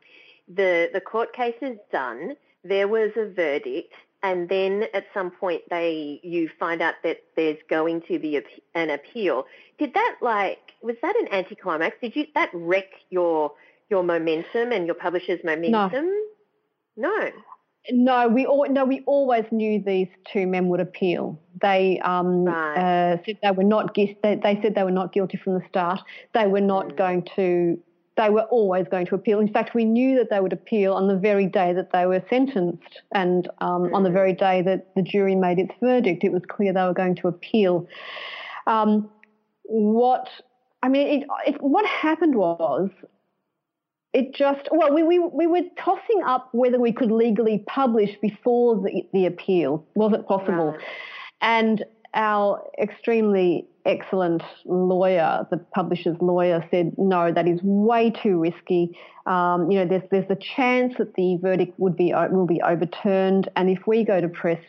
[0.53, 2.35] the the court case is done.
[2.65, 3.93] There was a verdict,
[4.23, 8.41] and then at some point they you find out that there's going to be a,
[8.73, 9.45] an appeal.
[9.77, 11.97] Did that like was that an anticlimax?
[12.01, 13.51] Did you that wreck your
[13.89, 16.05] your momentum and your publisher's momentum?
[16.05, 16.21] No.
[16.95, 17.31] No,
[17.91, 21.39] No, we all, no, we always knew these two men would appeal.
[21.61, 22.77] They um, Right.
[22.77, 25.99] uh, said they were not they, they said they were not guilty from the start.
[26.33, 26.95] They were not Mm.
[26.97, 27.79] going to.
[28.15, 29.39] They were always going to appeal.
[29.39, 32.23] In fact, we knew that they would appeal on the very day that they were
[32.29, 34.13] sentenced, and um, on the Mm.
[34.13, 37.27] very day that the jury made its verdict, it was clear they were going to
[37.27, 37.87] appeal.
[38.67, 39.09] Um,
[39.63, 40.29] what
[40.83, 42.89] I mean, it, it, what happened was
[44.13, 48.75] it just well we, we we were tossing up whether we could legally publish before
[48.75, 50.79] the, the appeal was it possible Right.
[51.41, 51.83] and
[52.13, 59.69] our extremely excellent lawyer the publisher's lawyer said no that is way too risky um,
[59.69, 63.69] you know there's there's a chance that the verdict would be will be overturned and
[63.69, 64.59] if we go to press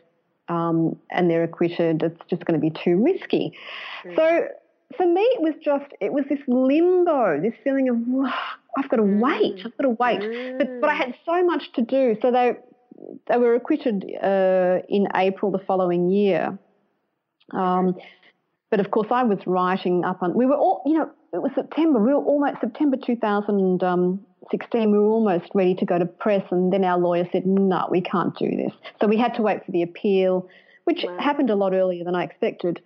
[0.49, 3.57] um, and they're acquitted it's just going to be too risky
[4.17, 4.49] so
[4.97, 7.97] for me, it was just, it was this limbo, this feeling of,
[8.79, 10.59] I've got to wait, I've got to wait.
[10.59, 12.17] But, but I had so much to do.
[12.23, 12.57] So they,
[13.29, 16.59] they were acquitted uh, in April the following year.
[17.53, 17.97] Um,
[18.71, 21.53] but of course, I was writing up on, we were all, you know, it was
[21.55, 26.45] September, we were almost, September 2016, we were almost ready to go to press.
[26.51, 28.73] And then our lawyer said, no, we can't do this.
[29.01, 30.49] So we had to wait for the appeal,
[30.85, 31.19] which Wow.
[31.19, 32.81] happened a lot earlier than I expected.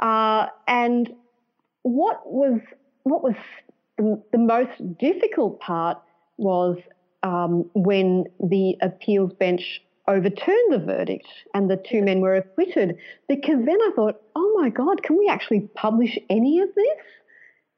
[0.00, 1.12] Uh, and
[1.82, 2.60] what was
[3.04, 3.34] what was
[3.98, 5.98] the, the most difficult part
[6.36, 6.78] was
[7.22, 12.96] um, when the appeals bench overturned the verdict and the two men were acquitted
[13.28, 16.98] because then I thought, oh my God, can we actually publish any of this?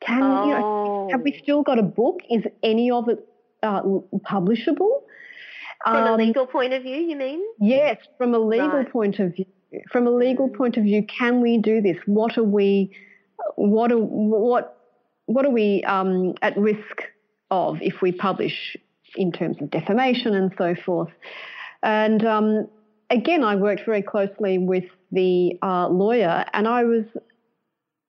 [0.07, 0.45] Can oh.
[0.45, 1.43] you know, have we oh.
[1.43, 2.21] still got a book?
[2.31, 3.27] Is any of it
[3.63, 3.83] uh,
[4.27, 5.03] publishable?
[5.85, 7.43] From um, a legal point of view, you mean?
[7.61, 8.91] Yes, from a legal right.
[8.91, 9.45] point of view.
[9.91, 10.57] From a legal mm.
[10.57, 11.97] point of view, can we do this?
[12.07, 12.95] What are we?
[13.57, 14.81] What are what?
[15.27, 17.03] What are we um, at risk
[17.51, 18.77] of if we publish
[19.17, 21.11] in terms of defamation and so forth?
[21.85, 22.69] And um,
[23.11, 27.05] again, I worked very closely with the uh, lawyer, and I was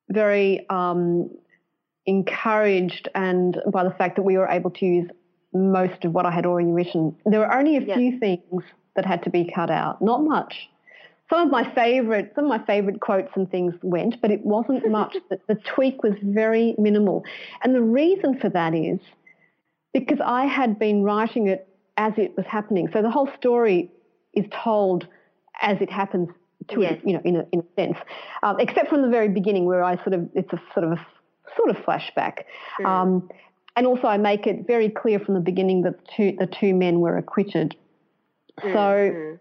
[0.10, 1.30] very um,
[2.06, 5.10] encouraged and by the fact that we were able to use
[5.54, 7.16] most of what I had already written.
[7.26, 7.96] There were only a yeah.
[7.96, 8.64] few things
[8.96, 10.70] that had to be cut out, not much.
[11.30, 14.90] Some of my favorite, some of my favorite quotes and things went, but it wasn't
[14.90, 15.18] much.
[15.30, 17.26] the, the tweak was very minimal,
[17.62, 19.00] and the reason for that is
[19.94, 21.68] because I had been writing it
[21.98, 22.90] as it was happening.
[22.92, 23.92] So the whole story
[24.34, 25.08] is told
[25.62, 26.30] as it happens
[26.70, 26.94] to yes.
[26.94, 27.98] it, you know, in a, in a sense,
[28.44, 31.06] um, except from the very beginning where I sort of, it's a sort of a
[31.56, 32.44] sort of flashback.
[32.80, 32.86] Mm.
[32.86, 33.30] Um,
[33.76, 36.74] and also I make it very clear from the beginning that the two, the two
[36.74, 37.76] men were acquitted.
[38.62, 38.74] Mm.
[38.74, 39.36] So mm-hmm.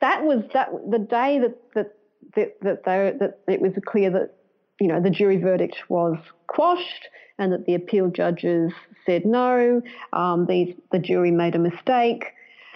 [0.00, 1.94] that was that the day that, that,
[2.34, 4.34] that, that, they, that it was clear that,
[4.80, 7.08] you know, the jury verdict was quashed
[7.38, 8.72] and that the appeal judges
[9.06, 9.82] said no,
[10.12, 12.24] um, these, the jury made a mistake.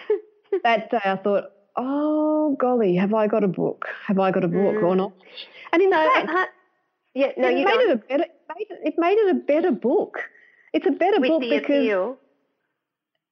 [0.64, 1.44] that day I thought,
[1.76, 3.86] oh golly, have I got a book?
[4.06, 4.82] Have I got a book mm.
[4.82, 5.12] or not?
[5.72, 5.82] And
[6.26, 6.46] fact, uh,
[7.14, 8.24] yeah, no, it you made it a better.
[8.24, 10.18] It made it, it made it a better book.
[10.72, 11.64] It's a better With book because.
[11.64, 12.16] Appeal.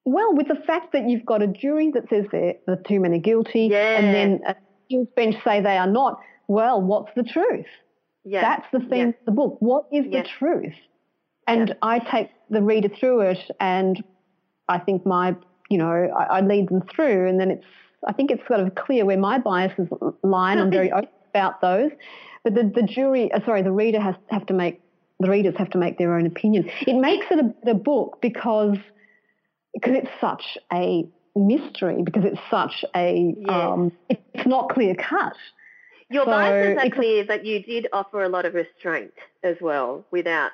[0.06, 3.18] Well, with the fact that you've got a jury that says the two men are
[3.18, 3.98] guilty, yeah.
[3.98, 4.56] and then a
[4.90, 6.20] appeals bench say they are not.
[6.48, 7.66] Well, what's the truth?
[8.24, 8.40] Yeah.
[8.40, 9.08] That's the theme yeah.
[9.08, 9.56] of the book.
[9.60, 10.22] What is yeah.
[10.22, 10.74] the truth?
[11.50, 11.74] And yeah.
[11.82, 14.02] I take the reader through it, and
[14.68, 15.34] I think my,
[15.68, 17.64] you know, I, I, lead them through, and then it's,
[18.06, 19.88] I think it's sort of clear where my biases
[20.22, 21.90] lie, and I'm very open about those.
[22.44, 24.80] But the, the jury, uh, sorry, the reader has have to make
[25.18, 26.70] the readers have to make their own opinion.
[26.86, 28.78] It makes it a, a book because
[29.74, 33.48] because it's such a mystery, because it's such a yes.
[33.48, 35.34] um, it's not clear cut.
[36.10, 40.04] Your so biases are clear, but you did offer a lot of restraint as well
[40.10, 40.50] without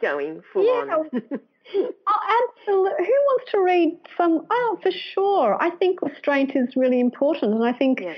[0.00, 0.94] going full yeah.
[0.94, 1.10] on.
[1.12, 3.06] oh, absolutely.
[3.06, 4.46] Who wants to read some?
[4.50, 5.56] Oh, for sure.
[5.60, 8.14] I think restraint is really important, and I think yeah.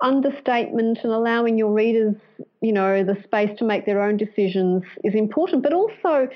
[0.00, 2.16] understatement and allowing your readers,
[2.60, 5.62] you know, the space to make their own decisions is important.
[5.62, 6.28] But also,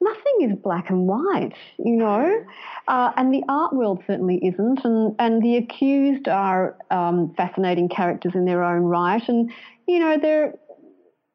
[0.00, 2.44] nothing is black and white, you know,
[2.88, 4.84] uh, and the art world certainly isn't.
[4.84, 9.50] And and the accused are um, fascinating characters in their own right, and
[9.86, 10.54] you know, they're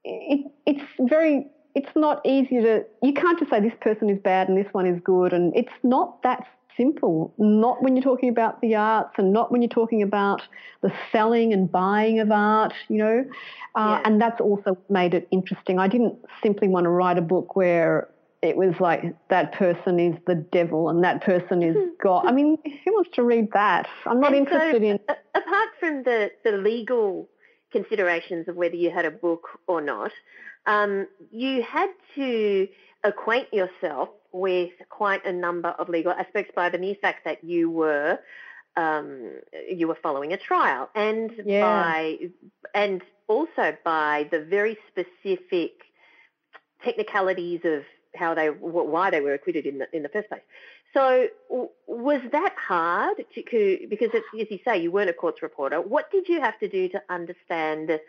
[0.03, 1.47] it, it's very
[1.77, 4.87] it's not easy to, you can't just say this person is bad and this one
[4.87, 5.31] is good.
[5.31, 6.43] And it's not that
[6.75, 7.31] simple.
[7.37, 10.41] Not when you're talking about the arts and not when you're talking about
[10.81, 13.25] the selling and buying of art, you know.
[13.75, 14.01] Uh, yeah.
[14.05, 15.77] And that's also made it interesting.
[15.77, 18.09] I didn't simply want to write a book where
[18.41, 21.89] it was like that person is the devil and that person is hmm.
[22.01, 22.25] God.
[22.25, 23.87] I mean, who wants to read that?
[24.07, 24.99] I'm not and interested so, in.
[25.35, 27.29] Apart from the, the legal
[27.71, 30.11] considerations of whether you had a book or not,
[30.67, 32.67] um, you had to
[33.03, 37.71] acquaint yourself with quite a number of legal aspects by the mere fact that you
[37.71, 38.19] were
[38.75, 39.31] um,
[39.67, 41.61] you were following a trial, and yeah.
[41.61, 42.17] by
[42.75, 45.71] and also by the very specific
[46.83, 47.83] technicalities of
[48.15, 50.41] how they why they were acquitted in the in the first place.
[50.93, 51.27] So
[51.87, 55.81] was that hard to because as you say you weren't a courts reporter.
[55.81, 57.99] What did you have to do to understand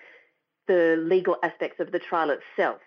[0.69, 2.81] the legal aspects of the trial itself?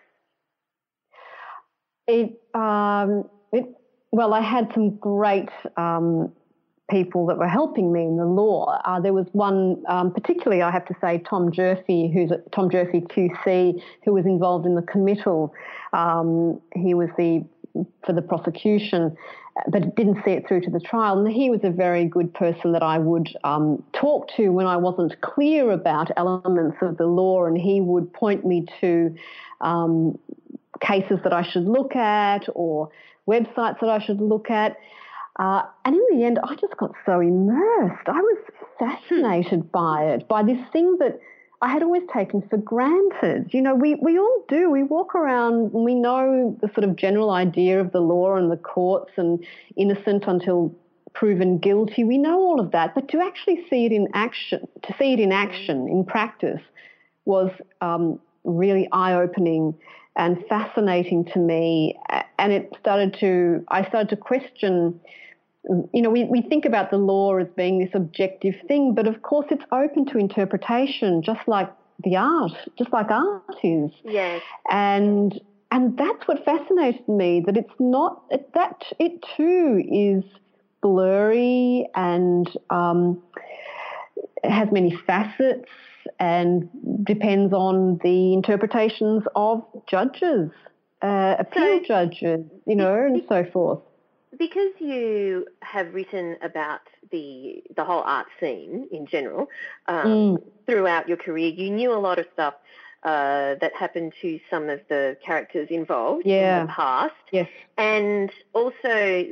[2.06, 3.64] It, um, it
[4.10, 6.32] well, I had some great um,
[6.90, 8.80] people that were helping me in the law.
[8.84, 13.06] Uh, there was one, um, particularly, I have to say, Tom Gyorffy, who's Tom Gyorffy
[13.08, 15.54] QC, who was involved in the committal.
[15.92, 17.44] Um, he was the
[18.04, 19.16] for the prosecution,
[19.70, 21.18] but didn't see it through to the trial.
[21.18, 24.76] And he was a very good person that I would um, talk to when I
[24.76, 29.14] wasn't clear about elements of the law, and he would point me to
[29.60, 30.18] um,
[30.80, 32.90] cases that I should look at or
[33.28, 34.76] websites that I should look at.
[35.38, 38.06] Uh, and in the end, I just got so immersed.
[38.08, 38.38] I was
[38.78, 41.18] fascinated by it, by this thing that
[41.62, 43.54] I had always taken for granted.
[43.54, 44.68] You know, we, we all do.
[44.68, 48.50] We walk around and we know the sort of general idea of the law and
[48.50, 49.44] the courts and
[49.76, 50.74] innocent until
[51.14, 52.02] proven guilty.
[52.02, 52.96] We know all of that.
[52.96, 56.60] But to actually see it in action, to see it in action, in practice,
[57.26, 59.72] was um, really eye opening
[60.16, 61.96] and fascinating to me.
[62.40, 64.98] And it started to, I started to question
[65.64, 69.22] you know, we, we think about the law as being this objective thing, but of
[69.22, 71.70] course it's open to interpretation, just like
[72.02, 73.90] the art, just like art is.
[74.04, 74.42] Yes.
[74.70, 75.40] And
[75.70, 80.22] and that's what fascinated me that it's not that it too is
[80.82, 83.22] blurry and um,
[84.44, 85.70] has many facets
[86.18, 86.68] and
[87.04, 90.50] depends on the interpretations of judges,
[91.00, 93.80] uh, appeal so, judges, you know, and so forth.
[94.38, 96.80] Because you have written about
[97.10, 99.48] the the whole art scene in general
[99.86, 100.42] um, mm.
[100.66, 102.54] throughout your career, you knew a lot of stuff
[103.02, 106.60] uh, that happened to some of the characters involved yeah.
[106.60, 107.14] in the past.
[107.30, 107.48] Yes.
[107.76, 109.26] And also,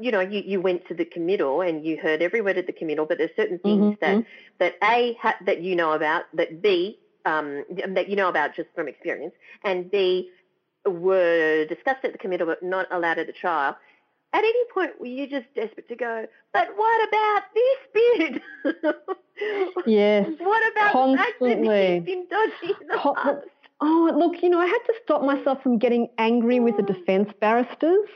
[0.00, 2.72] you know, you, you went to the committal and you heard every word at the
[2.72, 4.20] committal, but there's certain things mm-hmm.
[4.60, 8.54] that, that A, ha, that you know about, that B, um, that you know about
[8.54, 9.34] just from experience,
[9.64, 10.30] and B,
[10.86, 13.76] were discussed at the committal but not allowed at the trial.
[14.32, 18.42] At any point were you just desperate to go, but what about this bit?
[19.86, 20.28] yes.
[20.38, 22.00] what about constantly.
[22.00, 23.46] the been dodgy in the past?
[23.80, 26.92] Oh, look, you know, I had to stop myself from getting angry with the hmm.
[26.92, 28.08] defence barristers.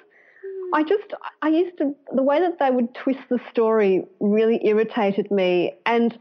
[0.45, 0.75] Hmm.
[0.75, 5.31] I just, I used to, the way that they would twist the story really irritated
[5.31, 5.75] me.
[5.87, 6.19] And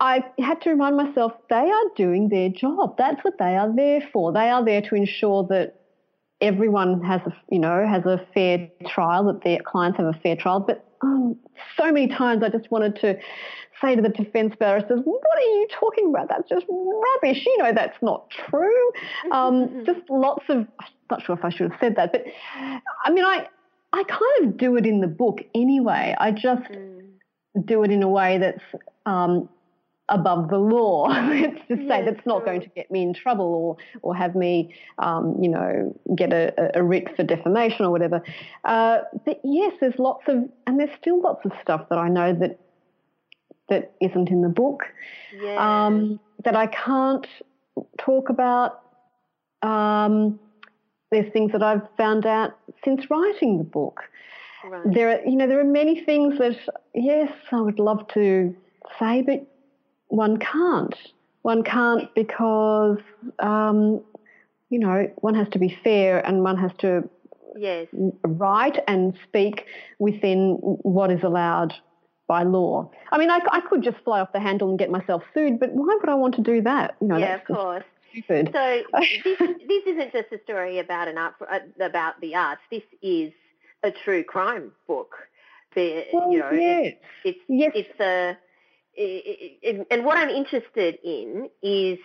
[0.00, 2.96] I had to remind myself they are doing their job.
[2.96, 4.32] That's what they are there for.
[4.32, 5.74] They are there to ensure that
[6.40, 10.36] everyone has a, you know, has a fair trial, that their clients have a fair
[10.36, 10.60] trial.
[10.60, 11.36] But um,
[11.76, 13.18] so many times I just wanted to
[13.80, 16.28] say to the defence barristers, what are you talking about?
[16.28, 17.44] That's just rubbish.
[17.44, 18.90] You know that's not true.
[19.32, 22.24] Um, just lots of, I'm not sure if I should have said that, but
[23.04, 23.46] I mean, I,
[23.92, 26.14] I kind of do it in the book anyway.
[26.18, 27.02] I just mm.
[27.64, 28.62] do it in a way that's
[29.04, 29.48] um,
[30.08, 31.06] above the law.
[31.10, 34.74] it's to say that's not going to get me in trouble or or have me,
[34.98, 38.22] um, you know, get a, a, writ for defamation or whatever.
[38.64, 42.32] Uh, but yes, there's lots of, and there's still lots of stuff that I know
[42.34, 42.60] that
[43.68, 44.84] that isn't in the book.
[45.42, 45.86] Yeah.
[45.86, 47.26] Um, that I can't
[47.98, 48.82] talk about.
[49.62, 50.38] Um,
[51.10, 54.02] there's things that I've found out since writing the book.
[54.64, 54.82] Right.
[54.92, 56.56] There are, you know, there are many things that
[56.94, 58.54] yes, I would love to
[58.98, 59.46] say, but
[60.08, 60.94] one can't.
[61.42, 62.98] One can't because,
[63.38, 64.02] um,
[64.70, 67.08] you know, one has to be fair and one has to
[67.56, 67.86] yes.
[68.24, 69.64] write and speak
[69.98, 71.74] within what is allowed
[72.26, 72.90] by law.
[73.12, 75.72] I mean, I, I, could just fly off the handle and get myself sued, but
[75.72, 76.96] why would I want to do that?
[77.00, 77.84] You know, yeah, of course.
[78.10, 78.50] Stupid.
[78.52, 78.82] So
[79.24, 82.62] this, this isn't just a story about an art uh, about the arts.
[82.70, 83.32] This is
[83.82, 85.14] a true crime book.
[85.74, 86.94] The, well, you know, yes.
[87.24, 87.72] it's, it's yes.
[87.74, 88.36] it's a
[88.96, 91.98] and what I'm interested in is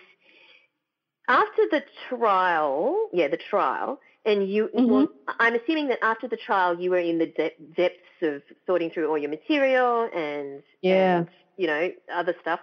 [1.28, 4.90] after the trial, yeah, the trial, and you, mm-hmm.
[4.90, 5.08] well,
[5.40, 9.08] I'm assuming that after the trial you were in the de- depths of sorting through
[9.08, 11.18] all your material and, yeah.
[11.18, 12.60] and you know, other stuff.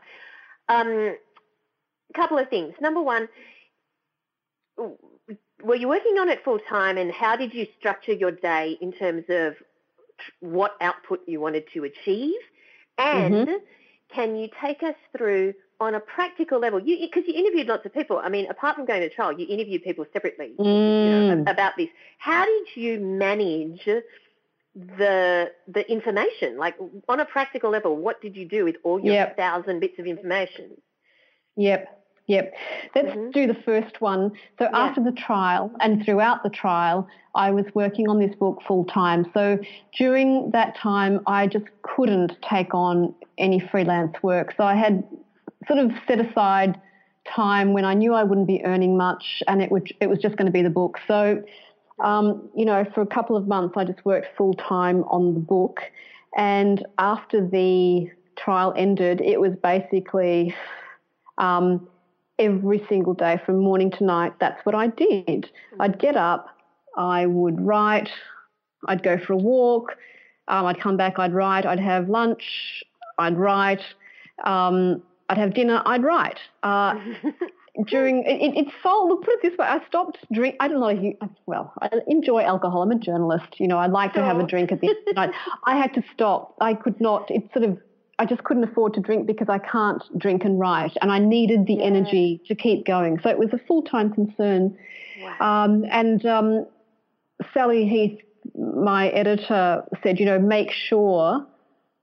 [0.68, 2.74] Um, a couple of things.
[2.80, 3.28] Number one,
[5.64, 8.94] were you working on it full time and how did you structure your day in
[8.94, 9.56] terms of
[10.40, 12.40] what output you wanted to achieve?
[12.98, 13.56] And mm-hmm
[14.14, 16.80] can you take us through on a practical level?
[16.80, 18.20] You because you, interviewed lots of people.
[18.24, 20.66] I mean, apart from going to trial, you interviewed people separately mm.
[20.66, 21.90] you know, about this.
[22.18, 23.86] How did you manage
[24.76, 26.58] the the information?
[26.58, 26.76] Like
[27.08, 29.38] on a practical level, what did you do with all your yep.
[29.38, 30.72] thousand bits of information?
[31.56, 31.99] Yep.
[32.30, 32.54] Yep.
[32.94, 33.32] Let's mm-hmm.
[33.32, 34.32] do the first one.
[34.60, 34.78] So yeah.
[34.78, 39.26] after the trial and throughout the trial, I was working on this book full time.
[39.34, 39.58] So
[39.98, 44.54] during that time, I just couldn't take on any freelance work.
[44.58, 45.04] So I had
[45.68, 46.80] sort of set aside
[47.28, 50.36] time when I knew I wouldn't be earning much and it would it was just
[50.38, 51.00] going to be the book.
[51.08, 51.44] So
[52.04, 55.40] um, you know, for a couple of months I just worked full time on the
[55.40, 55.80] book
[56.38, 60.56] and after the trial ended, it was basically
[61.40, 61.88] um,
[62.40, 64.34] every single day from morning to night.
[64.40, 65.50] That's what I did.
[65.80, 66.48] I'd get up,
[66.98, 68.10] I would write,
[68.88, 69.96] I'd go for a walk,
[70.48, 72.84] um, I'd come back, I'd write, I'd have lunch,
[73.18, 73.82] I'd write,
[74.46, 76.40] um, I'd have dinner, I'd write.
[76.64, 76.96] Uh,
[77.88, 81.14] during it, it's so look put it this way I stopped drink I don't know
[81.46, 84.72] well I enjoy alcohol I'm a journalist you know I like to have a drink
[84.72, 85.32] at the end night
[85.66, 87.78] I had to stop I could not it sort of
[88.20, 91.66] I just couldn't afford to drink because I can't drink and write, and I needed
[91.66, 91.86] the yeah.
[91.86, 93.20] energy to keep going.
[93.24, 94.78] So it was a full time concern.
[95.22, 95.66] Wow.
[95.66, 96.66] Um, and um,
[97.54, 98.20] Sally Heath,
[98.56, 101.48] my editor, said, you know, make sure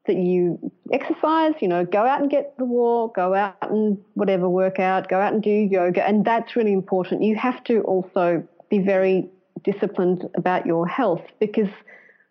[0.07, 4.49] that you exercise, you know, go out and get the walk, go out and whatever
[4.49, 7.23] workout, go out and do yoga, and that's really important.
[7.23, 9.29] You have to also be very
[9.65, 11.69] disciplined about your health because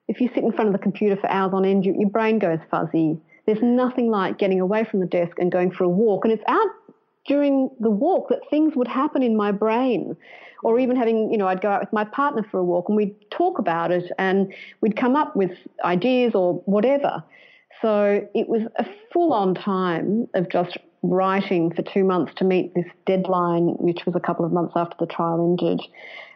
[0.08, 2.40] if you sit in front of the computer for hours on end, you, your brain
[2.40, 3.20] goes fuzzy.
[3.46, 6.26] There's nothing like getting away from the desk and going for a walk.
[6.26, 6.70] And it's out
[7.28, 10.16] during the walk that things would happen in my brain.
[10.64, 12.96] Or even having, you know, I'd go out with my partner for a walk and
[12.96, 15.52] we'd talk about it and we'd come up with
[15.84, 17.24] ideas or whatever.
[17.82, 22.74] So it was a full on time of just writing for two months to meet
[22.74, 25.82] this deadline, which was a couple of months after the trial ended.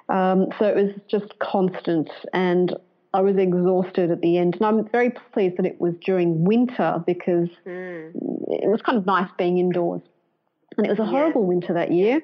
[0.09, 2.75] Um, so it was just constant and
[3.13, 4.55] I was exhausted at the end.
[4.55, 8.11] And I'm very pleased that it was during winter because mm.
[8.47, 10.01] it was kind of nice being indoors.
[10.77, 11.09] And it was a yeah.
[11.09, 12.21] horrible winter that year.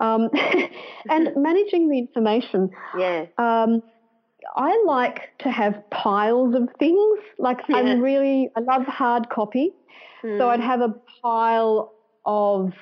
[0.00, 0.30] Um,
[1.10, 2.70] and managing the information.
[2.98, 3.26] Yeah.
[3.36, 3.82] Um,
[4.56, 7.18] I like to have piles of things.
[7.38, 7.76] Like yeah.
[7.76, 9.72] I'm really, I love hard copy.
[10.24, 10.38] Mm.
[10.38, 10.66] So I'd hmm.
[10.66, 11.92] have a pile
[12.24, 12.72] of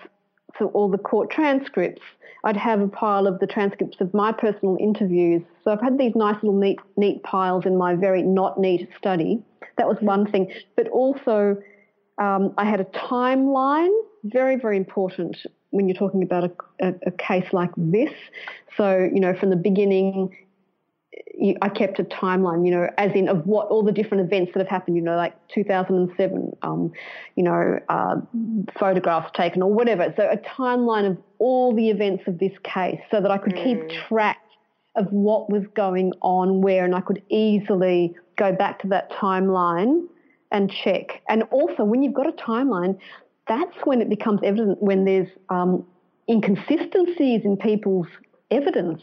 [0.59, 2.03] so all the court transcripts.
[2.45, 5.43] I'd have a pile of the transcripts of my personal interviews.
[5.63, 9.43] So I've had these nice little neat, neat piles in my very not neat study.
[9.77, 10.51] That was one thing.
[10.77, 11.57] But also,
[12.19, 13.95] um, I had a timeline,
[14.25, 15.37] very, very important
[15.71, 18.13] when you're talking about a, a, a case like this.
[18.77, 20.37] So, you know, from the beginning,
[21.63, 24.61] I kept a timeline, you know, as in of what all the different events that
[24.61, 26.93] have happened, you know, like 2007, um,
[27.35, 28.17] you know, uh,
[28.79, 30.13] photographs taken or whatever.
[30.17, 33.65] So a timeline of all the events of this case so that I could mm.
[33.65, 34.39] keep track
[34.97, 40.07] of what was going on where and I could easily go back to that timeline
[40.53, 41.23] and check.
[41.29, 42.99] And also when you've got a timeline,
[43.49, 45.87] that's when it becomes evident when there's um,
[46.29, 48.09] inconsistencies in people's
[48.51, 49.03] evidence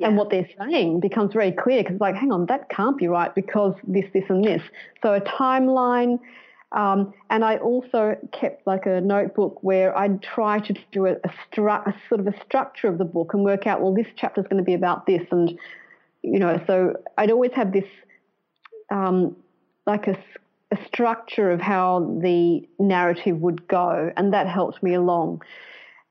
[0.00, 0.08] yeah.
[0.08, 3.34] and what they're saying becomes very clear because like, hang on, that can't be right
[3.34, 4.62] because this, this, and this.
[5.02, 6.18] So a timeline.
[6.72, 11.30] Um, and I also kept like a notebook where I'd try to do a, a,
[11.50, 14.40] stru- a sort of a structure of the book and work out, well, this chapter
[14.40, 15.22] is going to be about this.
[15.30, 15.58] And,
[16.22, 17.84] you know, so I'd always have this
[18.90, 19.36] um,
[19.86, 20.18] like a,
[20.72, 25.42] a structure of how the narrative would go, and that helped me along.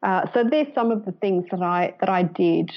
[0.02, 2.72] Uh, so there's some of the things that I that I did.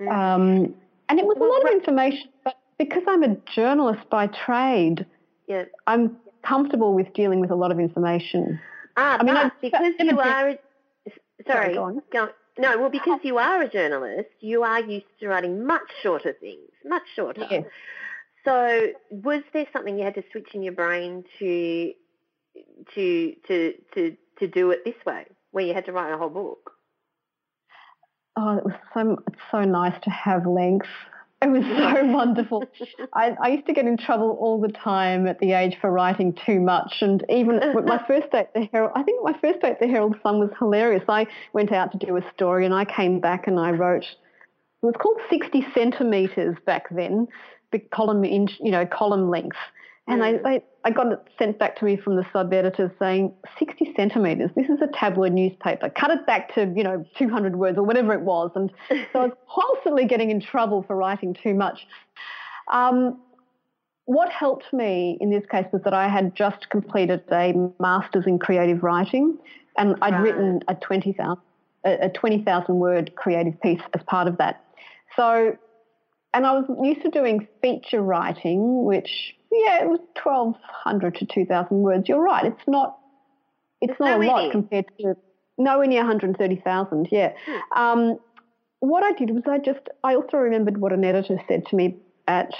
[0.00, 0.74] Um,
[1.08, 5.06] and it was a lot of information, but because I'm a journalist by trade.
[5.86, 8.60] I'm comfortable with dealing with a lot of information.
[8.96, 10.54] Ah, I mean, but because you are,
[11.46, 12.28] sorry, go
[12.58, 16.70] no, well, because you are a journalist, you are used to writing much shorter things,
[16.84, 17.46] much shorter.
[17.50, 17.64] Yes.
[18.44, 21.92] So, was there something you had to switch in your brain to
[22.94, 26.30] to to to to do it this way, where you had to write a whole
[26.30, 26.72] book?
[28.36, 30.88] Oh, it was so it's so nice to have length.
[31.42, 32.64] It was so wonderful.
[33.12, 36.36] I, I, used to get in trouble all the time at the age for writing
[36.46, 39.72] too much, and even my first date, at the Herald, I think my first date,
[39.72, 41.04] at the Herald Sun was hilarious.
[41.08, 44.04] I went out to do a story, and I came back and I wrote.
[44.82, 47.28] It was called 60 centimeters back then,
[47.72, 49.56] the column inch, you know, column length.
[50.08, 53.34] And I, I, I got it sent back to me from the sub editor saying
[53.58, 54.50] 60 centimetres.
[54.54, 55.90] This is a tabloid newspaper.
[55.90, 58.52] Cut it back to you know 200 words or whatever it was.
[58.54, 58.72] And
[59.12, 61.86] so I was constantly getting in trouble for writing too much.
[62.70, 63.20] Um,
[64.04, 68.38] what helped me in this case was that I had just completed a master's in
[68.38, 69.36] creative writing,
[69.76, 70.22] and I'd right.
[70.22, 71.36] written a 20,000
[71.84, 74.64] a 20,000 word creative piece as part of that.
[75.14, 75.56] So,
[76.34, 81.76] and I was used to doing feature writing, which yeah, it was 1,200 to 2,000
[81.78, 82.08] words.
[82.08, 82.44] You're right.
[82.44, 82.98] It's not,
[83.80, 85.14] it's not a lot compared to
[85.58, 87.08] nowhere near 130,000.
[87.10, 87.32] Yeah.
[87.46, 87.78] Hmm.
[87.78, 88.18] Um,
[88.80, 91.96] what I did was I just, I also remembered what an editor said to me
[92.28, 92.50] at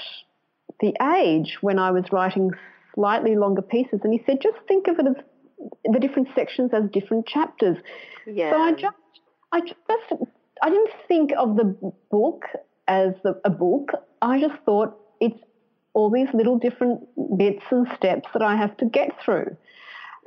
[0.79, 2.51] the age when I was writing
[2.95, 3.99] slightly longer pieces.
[4.03, 5.15] And he said, just think of it as
[5.91, 7.77] the different sections as different chapters.
[8.25, 8.51] Yeah.
[8.51, 8.95] So I just,
[9.51, 10.23] I just,
[10.61, 12.43] I didn't think of the book
[12.87, 13.13] as
[13.43, 13.91] a book.
[14.21, 15.39] I just thought it's
[15.97, 16.99] all these little different
[17.37, 19.49] bits and steps that I have to get through.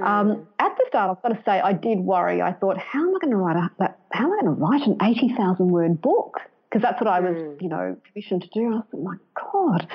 [0.01, 0.07] Mm.
[0.11, 0.27] Um,
[0.59, 2.43] at the start, I've got to say, I did worry.
[2.51, 4.85] I thought, how am I going to write a, how am I going to write
[4.91, 6.41] an eighty thousand word book?
[6.69, 7.63] Because that's what I was, mm.
[7.63, 8.63] you know, commissioned to do.
[8.67, 9.17] And I thought, my
[9.53, 9.89] God.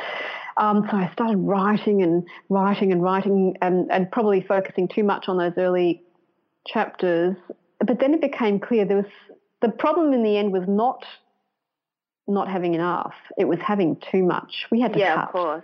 [0.58, 5.28] Um, so I started writing and writing and writing, and, and probably focusing too much
[5.28, 6.04] on those early
[6.66, 7.36] chapters.
[7.86, 9.14] But then it became clear there was
[9.62, 11.04] the problem in the end was not
[12.28, 13.14] not having enough.
[13.38, 14.66] It was having too much.
[14.72, 15.26] We had to yeah, cut.
[15.26, 15.64] of course.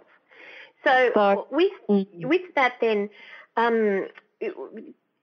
[0.84, 2.26] So, so with mm.
[2.26, 3.10] with that, then,
[3.58, 4.08] um,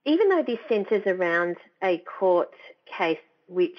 [0.04, 2.52] even though this centres around a court
[2.86, 3.18] case,
[3.48, 3.78] which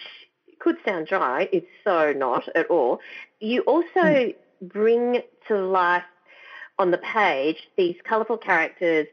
[0.60, 3.00] could sound dry, it's so not at all.
[3.40, 4.36] You also mm.
[4.62, 6.04] bring to life
[6.78, 9.08] on the page these colourful characters.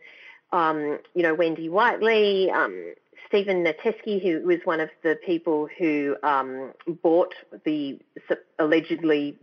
[0.52, 2.94] Um, you know, Wendy Whiteley, um,
[3.28, 6.72] Stephen Nasteski, who was one of the people who um,
[7.02, 7.98] bought the
[8.58, 9.36] allegedly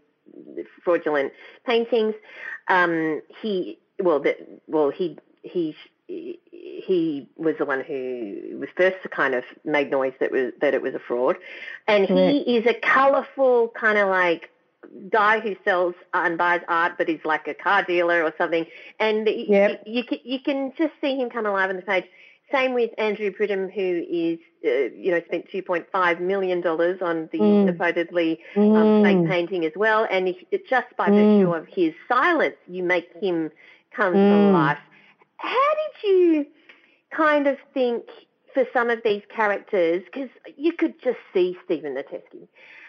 [0.84, 1.34] fraudulent
[1.66, 2.16] paintings.
[2.68, 4.36] Um, he well, the,
[4.68, 5.76] well, he he
[6.08, 10.74] he was the one who was first to kind of make noise that was that
[10.74, 11.38] it was a fraud,
[11.88, 14.50] and he is a colourful kind of like
[15.10, 18.66] guy who sells and buys art, but he's like a car dealer or something.
[19.00, 19.84] And yep.
[19.86, 22.06] you, you, can, you can just see him come alive on the page.
[22.54, 27.66] Same with Andrew Pridham, who is, uh, you know, spent $2.5 million on the mm.
[27.66, 29.04] supposedly um, mm.
[29.04, 30.08] fake painting as well.
[30.10, 31.39] And he, just by mm.
[31.39, 33.49] virtue of his silence, you make him
[33.95, 34.51] come mm.
[34.51, 34.78] to life.
[35.38, 35.70] How
[36.04, 36.45] did you
[37.10, 38.04] kind of think
[38.54, 42.47] for some of these characters, because you could just see Stephen Nasteski,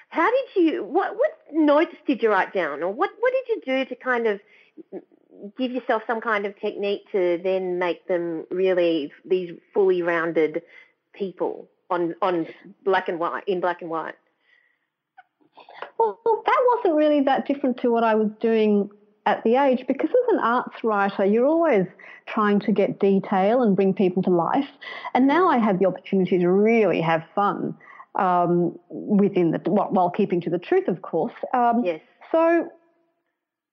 [0.08, 3.62] how did you, what, what notes did you write down or what, what did you
[3.64, 4.40] do to kind of
[5.58, 10.62] give yourself some kind of technique to then make them really these fully rounded
[11.12, 12.46] people on, on
[12.84, 14.14] black and white, in black and white?
[15.98, 18.90] Well, that wasn't really that different to what I was doing
[19.26, 21.86] at the age because as an arts writer, you're always
[22.26, 24.68] trying to get detail and bring people to life.
[25.14, 27.76] And now I have the opportunity to really have fun
[28.16, 31.32] um, within the while keeping to the truth, of course.
[31.52, 32.00] Um, yes.
[32.32, 32.68] So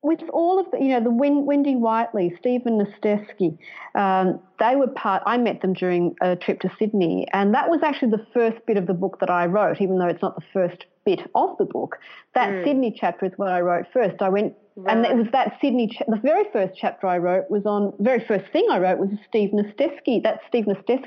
[0.04, 3.58] with all of the, you know, the Wendy Whiteley, Stephen Nasteski,
[3.94, 5.22] um, they were part.
[5.26, 8.78] I met them during a trip to Sydney, and that was actually the first bit
[8.78, 11.66] of the book that I wrote, even though it's not the first bit of the
[11.66, 12.00] book.
[12.34, 12.64] That mm.
[12.64, 14.22] Sydney chapter is what I wrote first.
[14.22, 14.98] I went, right.
[14.98, 15.88] and it was that Sydney.
[15.88, 17.94] Cha- the very first chapter I wrote was on.
[18.00, 20.24] Very first thing I wrote was Steve Nasteski.
[20.24, 21.06] That Steve Nasteski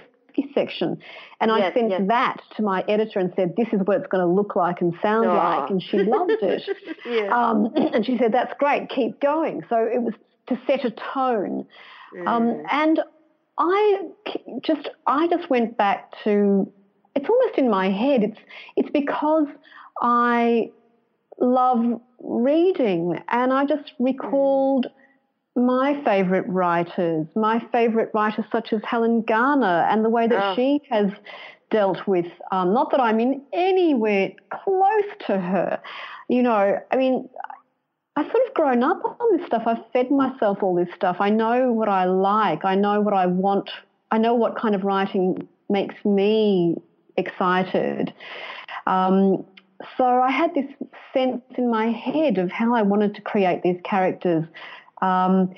[0.54, 0.98] section.
[1.40, 2.02] And yes, I sent yes.
[2.08, 4.94] that to my editor and said, this is what it's going to look like and
[5.02, 5.60] sound Aww.
[5.60, 5.70] like.
[5.70, 6.62] And she loved it.
[7.06, 7.32] yes.
[7.32, 9.62] um, and she said, that's great, keep going.
[9.68, 10.14] So it was
[10.48, 11.66] to set a tone.
[12.16, 12.28] Mm.
[12.28, 13.00] Um, and
[13.58, 14.08] I
[14.62, 16.70] just, I just went back to,
[17.14, 18.22] it's almost in my head.
[18.22, 18.38] It's,
[18.76, 19.46] it's because
[20.00, 20.70] I
[21.38, 24.90] love reading and I just recalled mm
[25.56, 30.54] my favourite writers, my favourite writers such as Helen Garner, and the way that oh.
[30.54, 31.10] she has
[31.70, 35.80] dealt with, um, not that I'm in anywhere close to her.
[36.28, 37.28] You know, I mean,
[38.16, 39.62] I've sort of grown up on this stuff.
[39.66, 41.16] I've fed myself all this stuff.
[41.20, 42.64] I know what I like.
[42.64, 43.70] I know what I want.
[44.10, 46.76] I know what kind of writing makes me
[47.16, 48.12] excited.
[48.86, 49.44] Um,
[49.96, 50.66] so I had this
[51.12, 54.44] sense in my head of how I wanted to create these characters
[55.02, 55.54] um,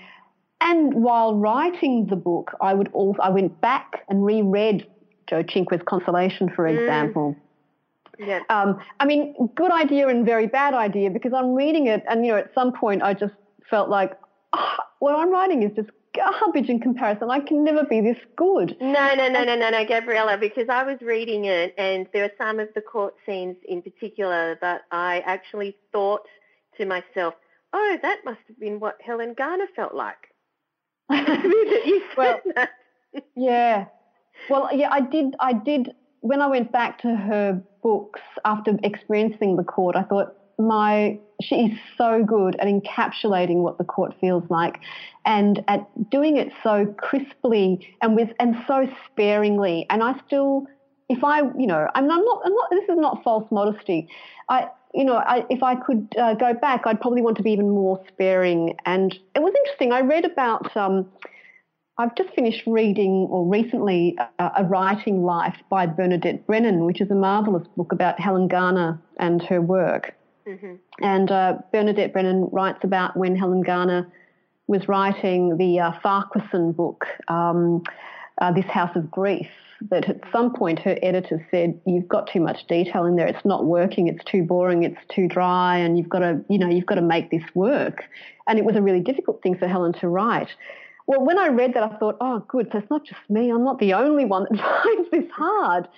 [0.60, 4.86] and while writing the book, I would also I went back and reread
[5.26, 6.78] Joe Cinque's Consolation, for mm.
[6.78, 7.36] example.
[7.38, 8.26] Mm.
[8.26, 8.40] Yeah.
[8.48, 12.32] Um, I mean, good idea and very bad idea because I'm reading it, and you
[12.32, 13.34] know, at some point I just
[13.68, 14.18] felt like
[14.54, 17.30] oh, what I'm writing is just garbage in comparison.
[17.30, 18.76] I can never be this good.
[18.80, 22.32] No, no, no, no, no, no, Gabriella, because I was reading it, and there are
[22.38, 26.26] some of the court scenes in particular that I actually thought
[26.78, 27.34] to myself,
[27.76, 30.16] oh, that must have been what Helen Garner felt like.
[32.16, 32.40] well,
[33.36, 33.86] yeah.
[34.48, 35.34] Well, yeah, I did.
[35.40, 35.90] I did.
[36.20, 41.66] When I went back to her books after experiencing the court, I thought my she
[41.66, 44.80] is so good at encapsulating what the court feels like,
[45.24, 49.86] and at doing it so crisply and with and so sparingly.
[49.90, 50.66] And I still,
[51.08, 52.42] if I, you know, I'm, I'm not.
[52.44, 52.70] I'm not.
[52.70, 54.08] This is not false modesty.
[54.48, 57.52] I you know, I, if I could uh, go back, I'd probably want to be
[57.52, 58.76] even more sparing.
[58.86, 59.92] And it was interesting.
[59.92, 60.76] I read about.
[60.76, 61.06] Um,
[61.98, 67.10] I've just finished reading, or recently, uh, A Writing Life by Bernadette Brennan, which is
[67.10, 70.14] a marvellous book about Helen Garner and her work.
[70.46, 70.74] Mm-hmm.
[71.02, 74.12] And uh, Bernadette Brennan writes about when Helen Garner
[74.66, 77.82] was writing the uh, Farquharson book, um,
[78.42, 79.48] uh, This House of Grief,
[79.90, 83.26] that at some point her editor said, "You've got too much detail in there.
[83.26, 84.08] It's not working.
[84.08, 84.82] It's too boring.
[84.82, 88.04] It's too dry, and you've got to, you know, you've got to make this work."
[88.48, 90.48] And it was a really difficult thing for Helen to write.
[91.06, 92.68] Well, when I read that, I thought, "Oh, good.
[92.72, 93.50] So it's not just me.
[93.50, 95.88] I'm not the only one that finds this hard,"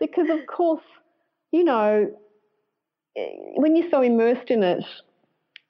[0.00, 0.84] because of course,
[1.52, 2.10] you know,
[3.56, 4.84] when you're so immersed in it,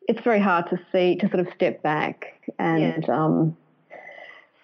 [0.09, 2.27] it's very hard to see to sort of step back
[2.59, 3.05] and.
[3.07, 3.25] Yeah.
[3.25, 3.57] Um,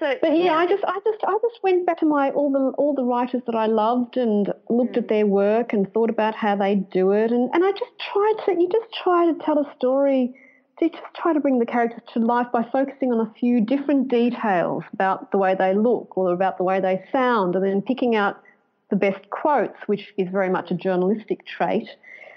[0.04, 2.50] so, but yeah, yeah, I just, I just, I just went back to my all
[2.52, 4.98] the all the writers that I loved and looked mm.
[4.98, 8.34] at their work and thought about how they do it, and and I just tried
[8.44, 10.34] to, you just try to tell a story.
[10.80, 14.08] You just try to bring the characters to life by focusing on a few different
[14.08, 18.16] details about the way they look or about the way they sound, and then picking
[18.16, 18.42] out
[18.90, 21.88] the best quotes, which is very much a journalistic trait.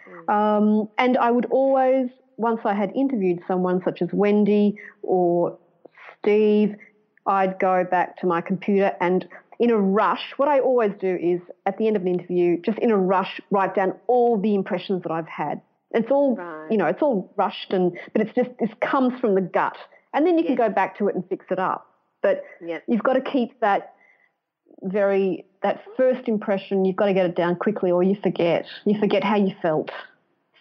[0.07, 0.29] Mm.
[0.33, 5.57] Um, and I would always, once I had interviewed someone such as Wendy or
[6.19, 6.75] Steve,
[7.27, 9.27] I'd go back to my computer and
[9.59, 12.77] in a rush, what I always do is at the end of an interview, just
[12.79, 15.61] in a rush, write down all the impressions that I've had.
[15.91, 16.71] It's all, right.
[16.71, 19.77] you know, it's all rushed and, but it's just, this comes from the gut.
[20.13, 20.49] And then you yes.
[20.49, 21.87] can go back to it and fix it up.
[22.21, 22.83] But yep.
[22.87, 23.93] you've got to keep that
[24.83, 28.65] very, that first impression, you've got to get it down quickly or you forget.
[28.85, 29.89] You forget how you felt.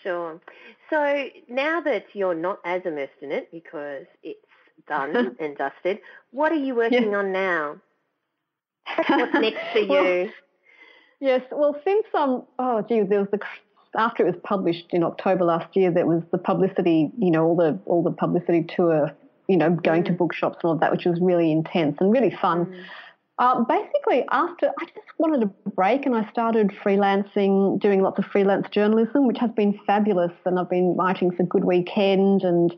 [0.03, 0.41] Sure.
[0.89, 4.46] So now that you're not as immersed in it because it's
[4.87, 7.19] done and dusted, what are you working yeah.
[7.19, 7.77] on now?
[9.09, 9.89] What's next for you?
[9.89, 10.29] Well,
[11.21, 13.41] yes, well, since um, oh gee, there was the
[13.97, 17.57] after it was published in October last year, there was the publicity, you know, all
[17.57, 19.13] the all the publicity tour,
[19.49, 20.07] you know, going mm.
[20.07, 22.67] to bookshops and all that, which was really intense and really fun.
[22.67, 22.85] Mm.
[23.39, 28.25] Uh, basically, after I just wanted a break and I started freelancing, doing lots of
[28.25, 30.33] freelance journalism, which has been fabulous.
[30.47, 32.75] And I've been writing for Good Weekend and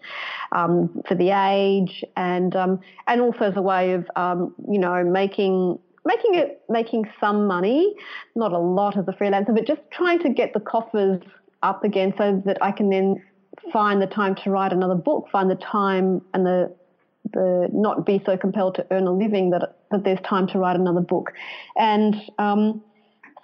[0.51, 5.05] um, for The Age, and um, and also as a way of um, you know
[5.05, 7.95] making making it making some money,
[8.35, 11.23] not a lot as a freelancer, but just trying to get the coffers
[11.63, 13.23] up again so that I can then
[13.73, 16.75] find the time to write another book, find the time and the
[17.33, 20.77] the not be so compelled to earn a living that that there's time to write
[20.77, 21.33] another book,
[21.77, 22.83] and um,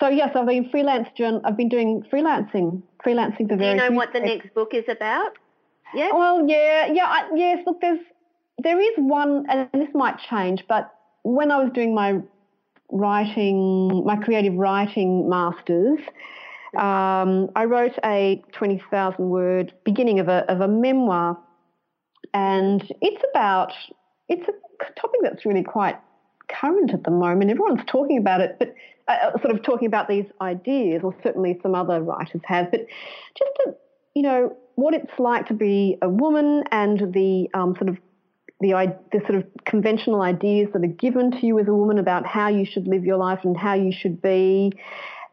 [0.00, 1.08] so yes, I've been freelance.
[1.44, 3.78] I've been doing freelancing, freelancing for very.
[3.78, 5.32] Do you know what the next book is about?
[5.94, 6.10] Yeah.
[6.12, 7.62] Well, yeah, yeah, I, yes.
[7.66, 8.00] Look, there's
[8.62, 12.20] there is one, and this might change, but when I was doing my
[12.90, 15.98] writing, my creative writing masters,
[16.76, 21.38] um, I wrote a 20,000 word beginning of a, of a memoir.
[22.34, 23.72] And it's about,
[24.28, 25.96] it's a topic that's really quite
[26.48, 27.50] current at the moment.
[27.50, 28.74] Everyone's talking about it, but
[29.08, 32.70] uh, uh, sort of talking about these ideas, or certainly some other writers have.
[32.70, 32.86] But
[33.38, 33.74] just to,
[34.14, 37.98] you know, what it's like to be a woman and the um, sort of
[38.60, 38.72] the,
[39.12, 42.48] the sort of conventional ideas that are given to you as a woman about how
[42.48, 44.72] you should live your life and how you should be,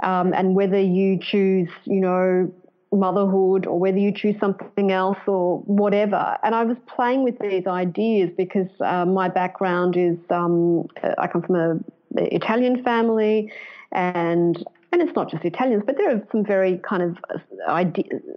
[0.03, 2.53] um, and whether you choose, you know,
[2.91, 6.37] motherhood or whether you choose something else or whatever.
[6.43, 10.87] And I was playing with these ideas because uh, my background is um,
[11.17, 11.79] I come from a
[12.17, 13.51] Italian family
[13.91, 14.63] and
[14.93, 17.85] and it's not just Italians, but there are some very kind of uh,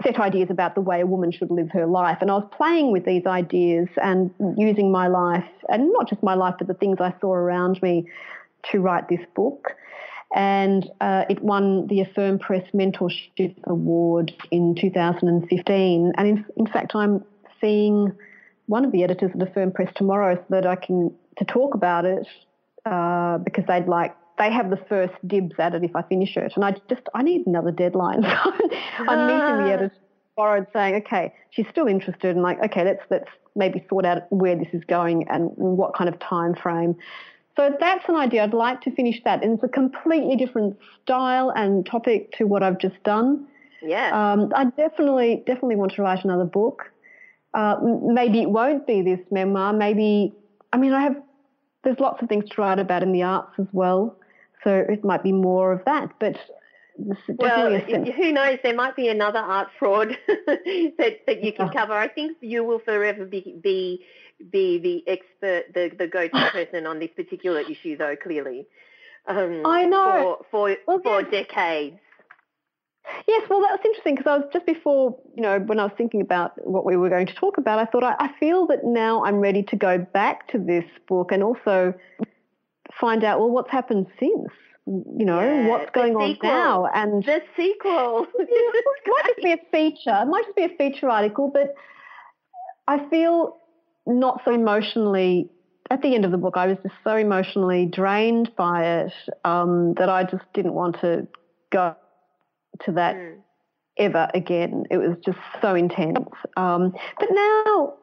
[0.05, 2.19] set ideas about the way a woman should live her life.
[2.21, 6.35] And I was playing with these ideas and using my life, and not just my
[6.35, 8.07] life, but the things I saw around me
[8.71, 9.73] to write this book.
[10.35, 16.13] And uh, it won the Affirm Press Mentorship Award in 2015.
[16.17, 17.25] And in, in fact, I'm
[17.61, 18.13] seeing
[18.67, 22.05] one of the editors at Affirm Press tomorrow so that I can to talk about
[22.05, 22.27] it
[22.85, 26.53] uh, because they'd like they have the first dibs at it if I finish it.
[26.57, 28.25] And I just, I need another deadline.
[28.99, 29.95] I'm meeting the editor
[30.35, 34.57] tomorrow saying, okay, she's still interested and like, okay, let's, let's maybe sort out where
[34.57, 36.97] this is going and what kind of time frame.
[37.57, 38.43] So that's an idea.
[38.43, 39.43] I'd like to finish that.
[39.43, 43.47] And it's a completely different style and topic to what I've just done.
[43.83, 44.11] Yeah.
[44.33, 46.91] Um, I definitely, definitely want to write another book.
[47.53, 49.73] Uh, maybe it won't be this memoir.
[49.73, 50.35] Maybe,
[50.73, 51.17] I mean, I have,
[51.85, 54.17] there's lots of things to write about in the arts as well.
[54.65, 56.11] So it might be more of that.
[56.19, 56.37] But
[57.29, 58.59] well, who knows?
[58.63, 61.93] There might be another art fraud that, that you can cover.
[61.93, 64.05] I think you will forever be be,
[64.51, 68.17] be the expert, the, the go-to person on this particular issue, though.
[68.17, 68.67] Clearly,
[69.27, 71.99] um, I know for for, well, for decades.
[73.27, 75.93] Yes, well, that was interesting because I was just before, you know, when I was
[75.97, 78.85] thinking about what we were going to talk about, I thought I, I feel that
[78.85, 81.93] now I'm ready to go back to this book and also
[82.99, 84.49] find out, well, what's happened since?
[84.87, 86.87] You know, yeah, what's going on now?
[86.95, 88.27] And the sequel.
[88.39, 90.23] it might just be a feature.
[90.23, 91.75] It might just be a feature article, but
[92.87, 93.59] I feel
[94.07, 95.51] not so emotionally.
[95.91, 99.13] At the end of the book, I was just so emotionally drained by it
[99.45, 101.27] um, that I just didn't want to
[101.71, 101.95] go
[102.85, 103.37] to that mm.
[103.99, 104.85] ever again.
[104.91, 106.31] It was just so intense.
[106.57, 107.95] Um, but now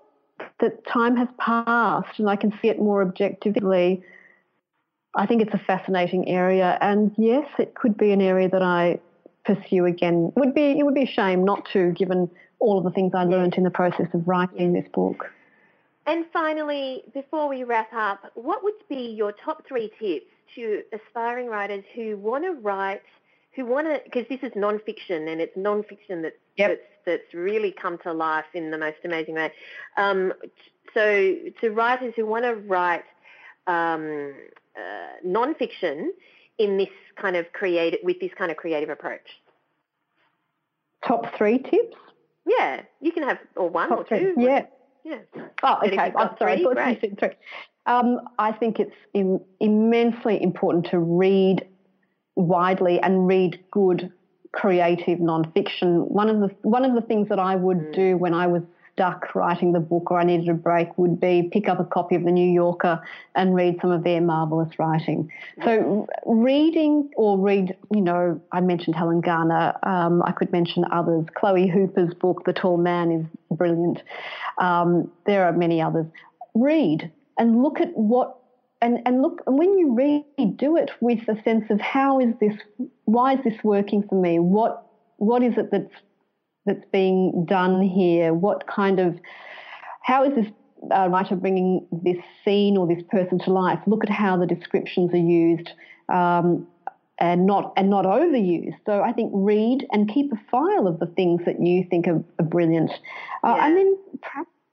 [0.60, 4.04] that time has passed and I can see it more objectively,
[5.16, 9.00] I think it's a fascinating area, and yes, it could be an area that I
[9.44, 10.32] pursue again.
[10.36, 12.30] It would be it would be a shame not to, given
[12.60, 15.26] all of the things I learned in the process of writing this book.
[16.08, 20.26] And finally, before we wrap up, what would be your top three tips
[20.56, 23.02] to aspiring writers who want to write,
[23.56, 26.70] who want to, because this is nonfiction and it's nonfiction that's, yep.
[26.70, 29.52] that's, that's really come to life in the most amazing way.
[29.98, 30.34] Um,
[30.94, 33.04] so to writers who want to write
[33.68, 34.34] um,
[34.76, 36.08] uh, nonfiction
[36.58, 39.28] in this kind of creative with this kind of creative approach?
[41.08, 41.96] Top three tips?
[42.46, 44.34] Yeah, you can have or one Top or two.
[44.34, 44.46] Three.
[44.46, 44.66] Yeah.
[45.04, 45.20] Yeah.
[45.64, 45.98] Oh, okay.
[45.98, 46.58] I'm sorry.
[46.58, 47.30] Three, I thought you said three.
[47.86, 51.68] Um, I think it's Im- immensely important to read
[52.36, 54.12] widely and read good
[54.52, 56.08] creative nonfiction.
[56.10, 57.94] One of the one of the things that I would mm.
[57.94, 58.62] do when I was
[58.94, 62.16] stuck writing the book or I needed a break would be pick up a copy
[62.16, 63.02] of the New Yorker
[63.36, 65.32] and read some of their marvelous writing.
[65.64, 69.74] So reading or read, you know, I mentioned Helen Garner.
[69.84, 71.26] Um, I could mention others.
[71.36, 74.02] Chloe Hooper's book, The Tall Man, is brilliant.
[74.58, 76.06] Um, there are many others.
[76.54, 78.38] Read and look at what
[78.82, 82.34] and, and look, and when you read, do it with a sense of how is
[82.40, 82.56] this,
[83.06, 84.40] why is this working for me?
[84.40, 84.84] What,
[85.18, 85.94] what is it that's,
[86.66, 88.34] that's being done here?
[88.34, 89.20] What kind of,
[90.02, 90.48] how is this
[90.94, 93.80] uh, writer bringing this scene or this person to life?
[93.88, 95.70] Look at how the descriptions are used.
[96.10, 96.68] Um,
[97.20, 98.76] and not and not overused.
[98.86, 102.24] So I think read and keep a file of the things that you think are,
[102.40, 102.92] are brilliant,
[103.44, 103.98] uh, and then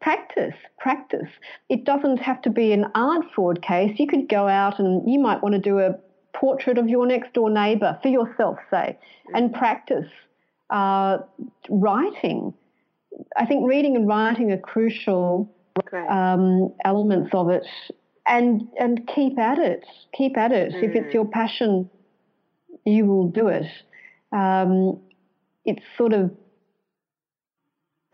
[0.00, 1.28] practice, practice.
[1.68, 3.98] It doesn't have to be an art fraud case.
[3.98, 5.96] You could go out and you might want to do a
[6.32, 8.98] portrait of your next door neighbour for yourself, say,
[9.34, 10.08] and practice
[10.70, 11.18] uh,
[11.68, 12.54] writing.
[13.36, 15.52] I think reading and writing are crucial
[16.08, 17.66] um, elements of it,
[18.26, 19.84] and and keep at it.
[20.16, 20.72] Keep at it.
[20.72, 20.82] Mm.
[20.82, 21.14] If it's mm.
[21.14, 21.90] your passion,
[22.84, 23.66] you will do it.
[24.32, 25.00] Um,
[25.64, 26.30] it's sort of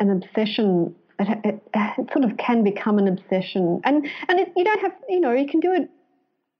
[0.00, 3.80] an obsession it, it, it, sort of can become an obsession.
[3.84, 5.88] And and it, you don't have, you know, you can do it.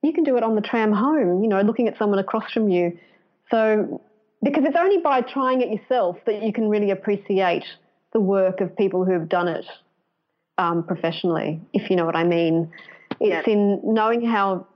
[0.02, 1.42] You can do it on the tram home.
[1.42, 2.98] You know, looking at someone across from you.
[3.50, 4.00] So
[4.44, 7.64] because it's only by trying it yourself that you can really appreciate
[8.12, 9.64] the work of people who have done it
[10.58, 12.70] um, professionally, if you know what I mean.
[13.20, 14.66] It's in knowing how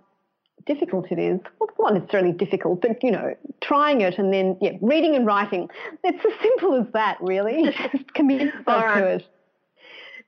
[0.66, 1.40] difficult it is.
[1.60, 5.68] Well, not necessarily difficult, but you know, trying it and then yeah, reading and writing.
[6.04, 7.74] It's as simple as that, really.
[7.92, 9.00] Just commit yourself right.
[9.00, 9.26] to it.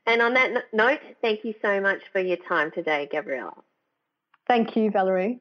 [0.07, 3.55] And on that note, thank you so much for your time today, Gabriella.
[4.49, 5.41] Thank you, Valerie.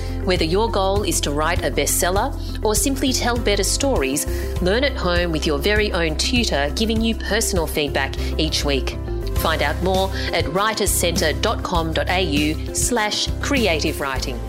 [0.25, 2.31] Whether your goal is to write a bestseller
[2.63, 4.27] or simply tell better stories,
[4.61, 8.99] learn at home with your very own tutor giving you personal feedback each week.
[9.37, 14.39] Find out more at writerscentre.com.au slash creative writing.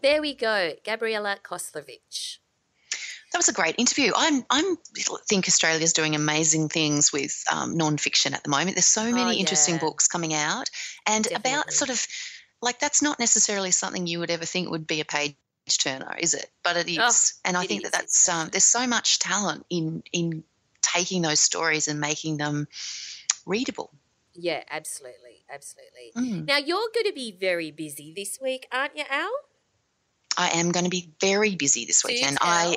[0.00, 2.38] There we go, Gabriella Coslovich
[3.34, 4.12] that was a great interview.
[4.16, 4.78] I'm I'm
[5.28, 8.76] think Australia's doing amazing things with um, nonfiction at the moment.
[8.76, 9.40] There's so many oh, yeah.
[9.40, 10.70] interesting books coming out,
[11.06, 11.50] and Definitely.
[11.50, 12.06] about sort of
[12.62, 15.36] like that's not necessarily something you would ever think would be a page
[15.78, 16.50] turner, is it?
[16.62, 17.90] But it is, oh, and I think is.
[17.90, 20.44] that that's um, there's so much talent in in
[20.82, 22.68] taking those stories and making them
[23.46, 23.90] readable.
[24.34, 26.12] Yeah, absolutely, absolutely.
[26.16, 26.46] Mm.
[26.46, 29.30] Now you're going to be very busy this week, aren't you, Al?
[30.36, 32.38] I am going to be very busy this weekend.
[32.40, 32.76] I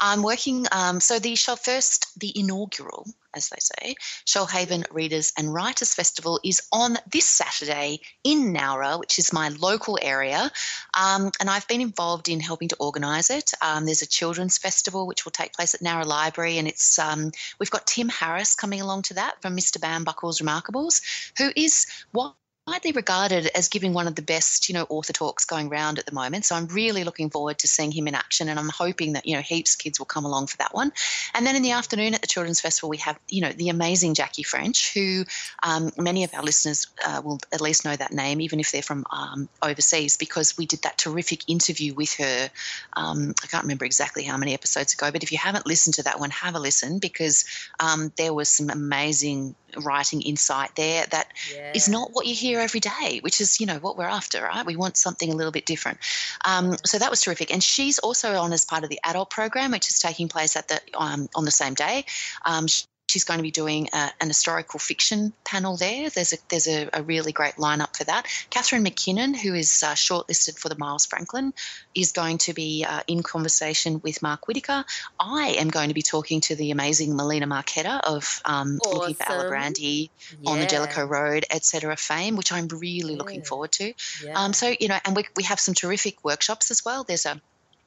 [0.00, 0.66] I'm working.
[0.72, 3.94] Um, so the show first, the inaugural, as they say,
[4.26, 9.98] Shoalhaven Readers and Writers Festival is on this Saturday in Nowra, which is my local
[10.00, 10.50] area,
[10.98, 13.52] um, and I've been involved in helping to organise it.
[13.62, 17.32] Um, there's a children's festival which will take place at Nowra Library, and it's um,
[17.58, 19.78] we've got Tim Harris coming along to that from Mr.
[19.78, 21.02] Bambuckle's Remarkables,
[21.38, 22.34] who is what
[22.68, 26.06] widely regarded as giving one of the best, you know, author talks going around at
[26.06, 26.44] the moment.
[26.44, 29.36] So I'm really looking forward to seeing him in action, and I'm hoping that you
[29.36, 30.92] know heaps of kids will come along for that one.
[31.32, 34.14] And then in the afternoon at the Children's Festival, we have you know the amazing
[34.14, 35.24] Jackie French, who
[35.62, 38.82] um, many of our listeners uh, will at least know that name, even if they're
[38.82, 42.50] from um, overseas, because we did that terrific interview with her.
[42.94, 46.02] Um, I can't remember exactly how many episodes ago, but if you haven't listened to
[46.02, 47.44] that one, have a listen because
[47.78, 51.72] um, there was some amazing writing insight there that yeah.
[51.74, 54.64] is not what you hear every day, which is, you know, what we're after, right?
[54.64, 55.98] We want something a little bit different.
[56.44, 57.52] Um, so that was terrific.
[57.52, 60.68] And she's also on as part of the adult program, which is taking place at
[60.68, 62.04] the um, on the same day.
[62.44, 62.66] Um,
[63.08, 66.10] she's going to be doing a, an historical fiction panel there.
[66.10, 68.26] There's a there's a, a, really great lineup for that.
[68.50, 71.54] Catherine McKinnon, who is uh, shortlisted for the Miles Franklin,
[71.94, 74.84] is going to be uh, in conversation with Mark Whitaker.
[75.20, 78.98] I am going to be talking to the amazing Melina Marchetta of um, awesome.
[78.98, 80.10] Looking for Alibrandi
[80.40, 80.50] yeah.
[80.50, 81.96] on the Jellicoe Road, etc.
[81.96, 83.18] fame, which I'm really yeah.
[83.18, 83.92] looking forward to.
[84.24, 84.32] Yeah.
[84.34, 87.04] Um, so you know, and we we have some terrific workshops as well.
[87.04, 87.40] There's a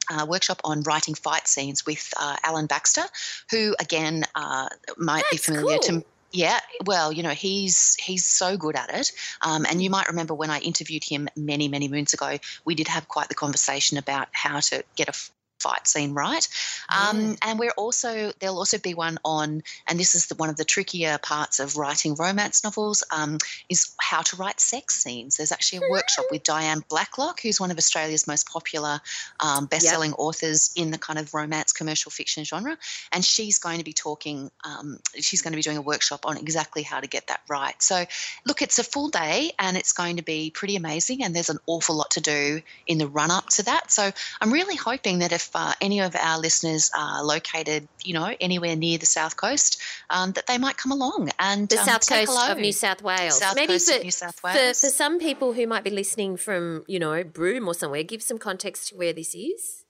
[0.10, 3.03] uh, workshop on writing fight scenes with uh, Alan Baxter,
[3.52, 6.02] who again uh, might That's be familiar cool.
[6.02, 9.11] to Yeah, well, you know, he's he's so good at it.
[9.41, 12.88] Um, and you might remember when I interviewed him many, many moons ago, we did
[12.88, 15.14] have quite the conversation about how to get a
[15.60, 16.48] fight scene right.
[16.90, 20.56] Um, And we're also there'll also be one on, and this is the, one of
[20.56, 23.38] the trickier parts of writing romance novels, um,
[23.69, 25.38] is how to write sex scenes.
[25.38, 29.02] There's actually a workshop with Diane Blacklock, who's one of Australia's most popular
[29.40, 30.19] um, best-selling yep.
[30.19, 32.77] authors in the kind of romance commercial fiction genre,
[33.11, 34.52] and she's going to be talking.
[34.64, 37.81] Um, she's going to be doing a workshop on exactly how to get that right.
[37.81, 38.06] So,
[38.45, 41.23] look, it's a full day, and it's going to be pretty amazing.
[41.23, 43.91] And there's an awful lot to do in the run-up to that.
[43.91, 44.11] So,
[44.41, 48.35] I'm really hoping that if if uh, any of our listeners are located, you know,
[48.39, 52.07] anywhere near the south coast, um, that they might come along and the um, south
[52.07, 52.51] coast hello.
[52.51, 53.39] of New South Wales.
[53.39, 54.80] South Maybe coast for, of New South Wales.
[54.80, 58.21] For, for some people who might be listening from, you know, Broome or somewhere, give
[58.21, 59.85] some context to where this is.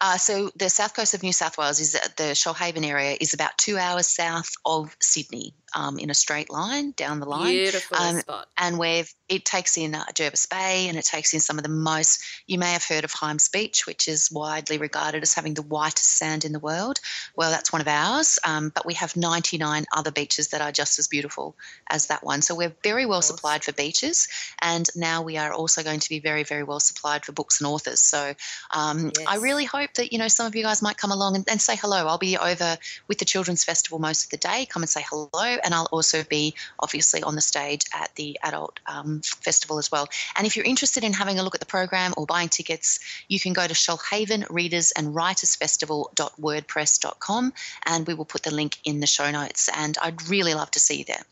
[0.00, 3.56] Uh, so the south coast of New South Wales is the Shoalhaven area is about
[3.56, 7.52] two hours south of Sydney um, in a straight line down the line.
[7.52, 8.48] Beautiful um, spot.
[8.56, 11.70] And we've it takes in uh, Jervis Bay and it takes in some of the
[11.70, 12.22] most.
[12.46, 16.16] You may have heard of Hyams Beach, which is widely regarded as having the whitest
[16.16, 17.00] sand in the world.
[17.34, 20.98] Well, that's one of ours, um, but we have 99 other beaches that are just
[20.98, 21.56] as beautiful
[21.90, 22.42] as that one.
[22.42, 24.28] So we're very well supplied for beaches,
[24.62, 27.66] and now we are also going to be very, very well supplied for books and
[27.66, 28.00] authors.
[28.00, 28.34] So
[28.70, 29.26] um, yes.
[29.26, 31.60] I really hope that you know some of you guys might come along and, and
[31.60, 32.06] say hello.
[32.06, 32.78] I'll be over
[33.08, 34.66] with the Children's Festival most of the day.
[34.66, 38.80] Come and say hello and I'll also be obviously on the stage at the adult
[38.86, 40.08] um, festival as well.
[40.36, 43.38] And if you're interested in having a look at the program or buying tickets, you
[43.40, 47.52] can go to Shoalhaven Readers and Writers Festival.wordpress.com
[47.84, 49.68] and we will put the link in the show notes.
[49.76, 51.24] And I'd really love to see you there.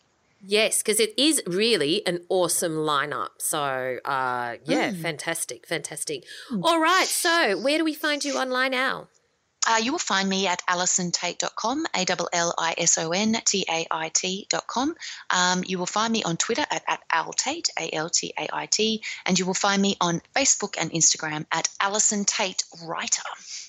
[0.47, 3.31] Yes, because it is really an awesome lineup.
[3.39, 5.01] So, uh, yeah, mm.
[5.01, 6.25] fantastic, fantastic.
[6.53, 6.61] Mm.
[6.65, 9.09] All right, so where do we find you online now?
[9.67, 13.65] Uh, you will find me at allisontait.com, A L L I S O N T
[13.69, 14.95] A I T.com.
[15.31, 18.67] Um, you will find me on Twitter at, at altait, A L T A I
[18.67, 23.23] T, and you will find me on Facebook and Instagram at Allison Tait Writer.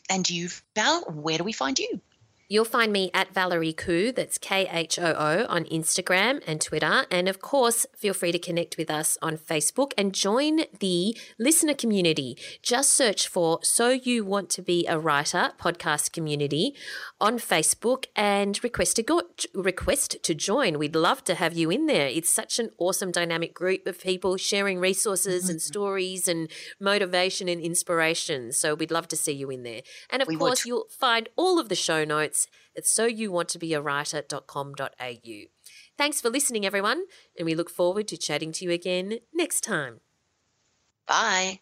[0.09, 2.01] And you, Val, where do we find you?
[2.47, 7.05] You'll find me at Valerie Khoo, that's K H O O, on Instagram and Twitter.
[7.09, 11.73] And of course, feel free to connect with us on Facebook and join the listener
[11.73, 12.37] community.
[12.61, 16.75] Just search for So You Want to Be a Writer podcast community
[17.21, 19.21] on Facebook and request to go,
[19.53, 20.77] request to join.
[20.77, 22.07] We'd love to have you in there.
[22.07, 25.51] It's such an awesome dynamic group of people sharing resources mm-hmm.
[25.51, 28.51] and stories and motivation and inspiration.
[28.51, 29.81] So we'd love to see you in there.
[30.09, 32.47] And of we course, you'll find all of the show notes notes
[32.77, 35.41] at soyouwanttobeawriter.com.au.
[35.97, 37.03] Thanks for listening, everyone,
[37.37, 40.01] and we look forward to chatting to you again next time.
[41.07, 41.61] Bye.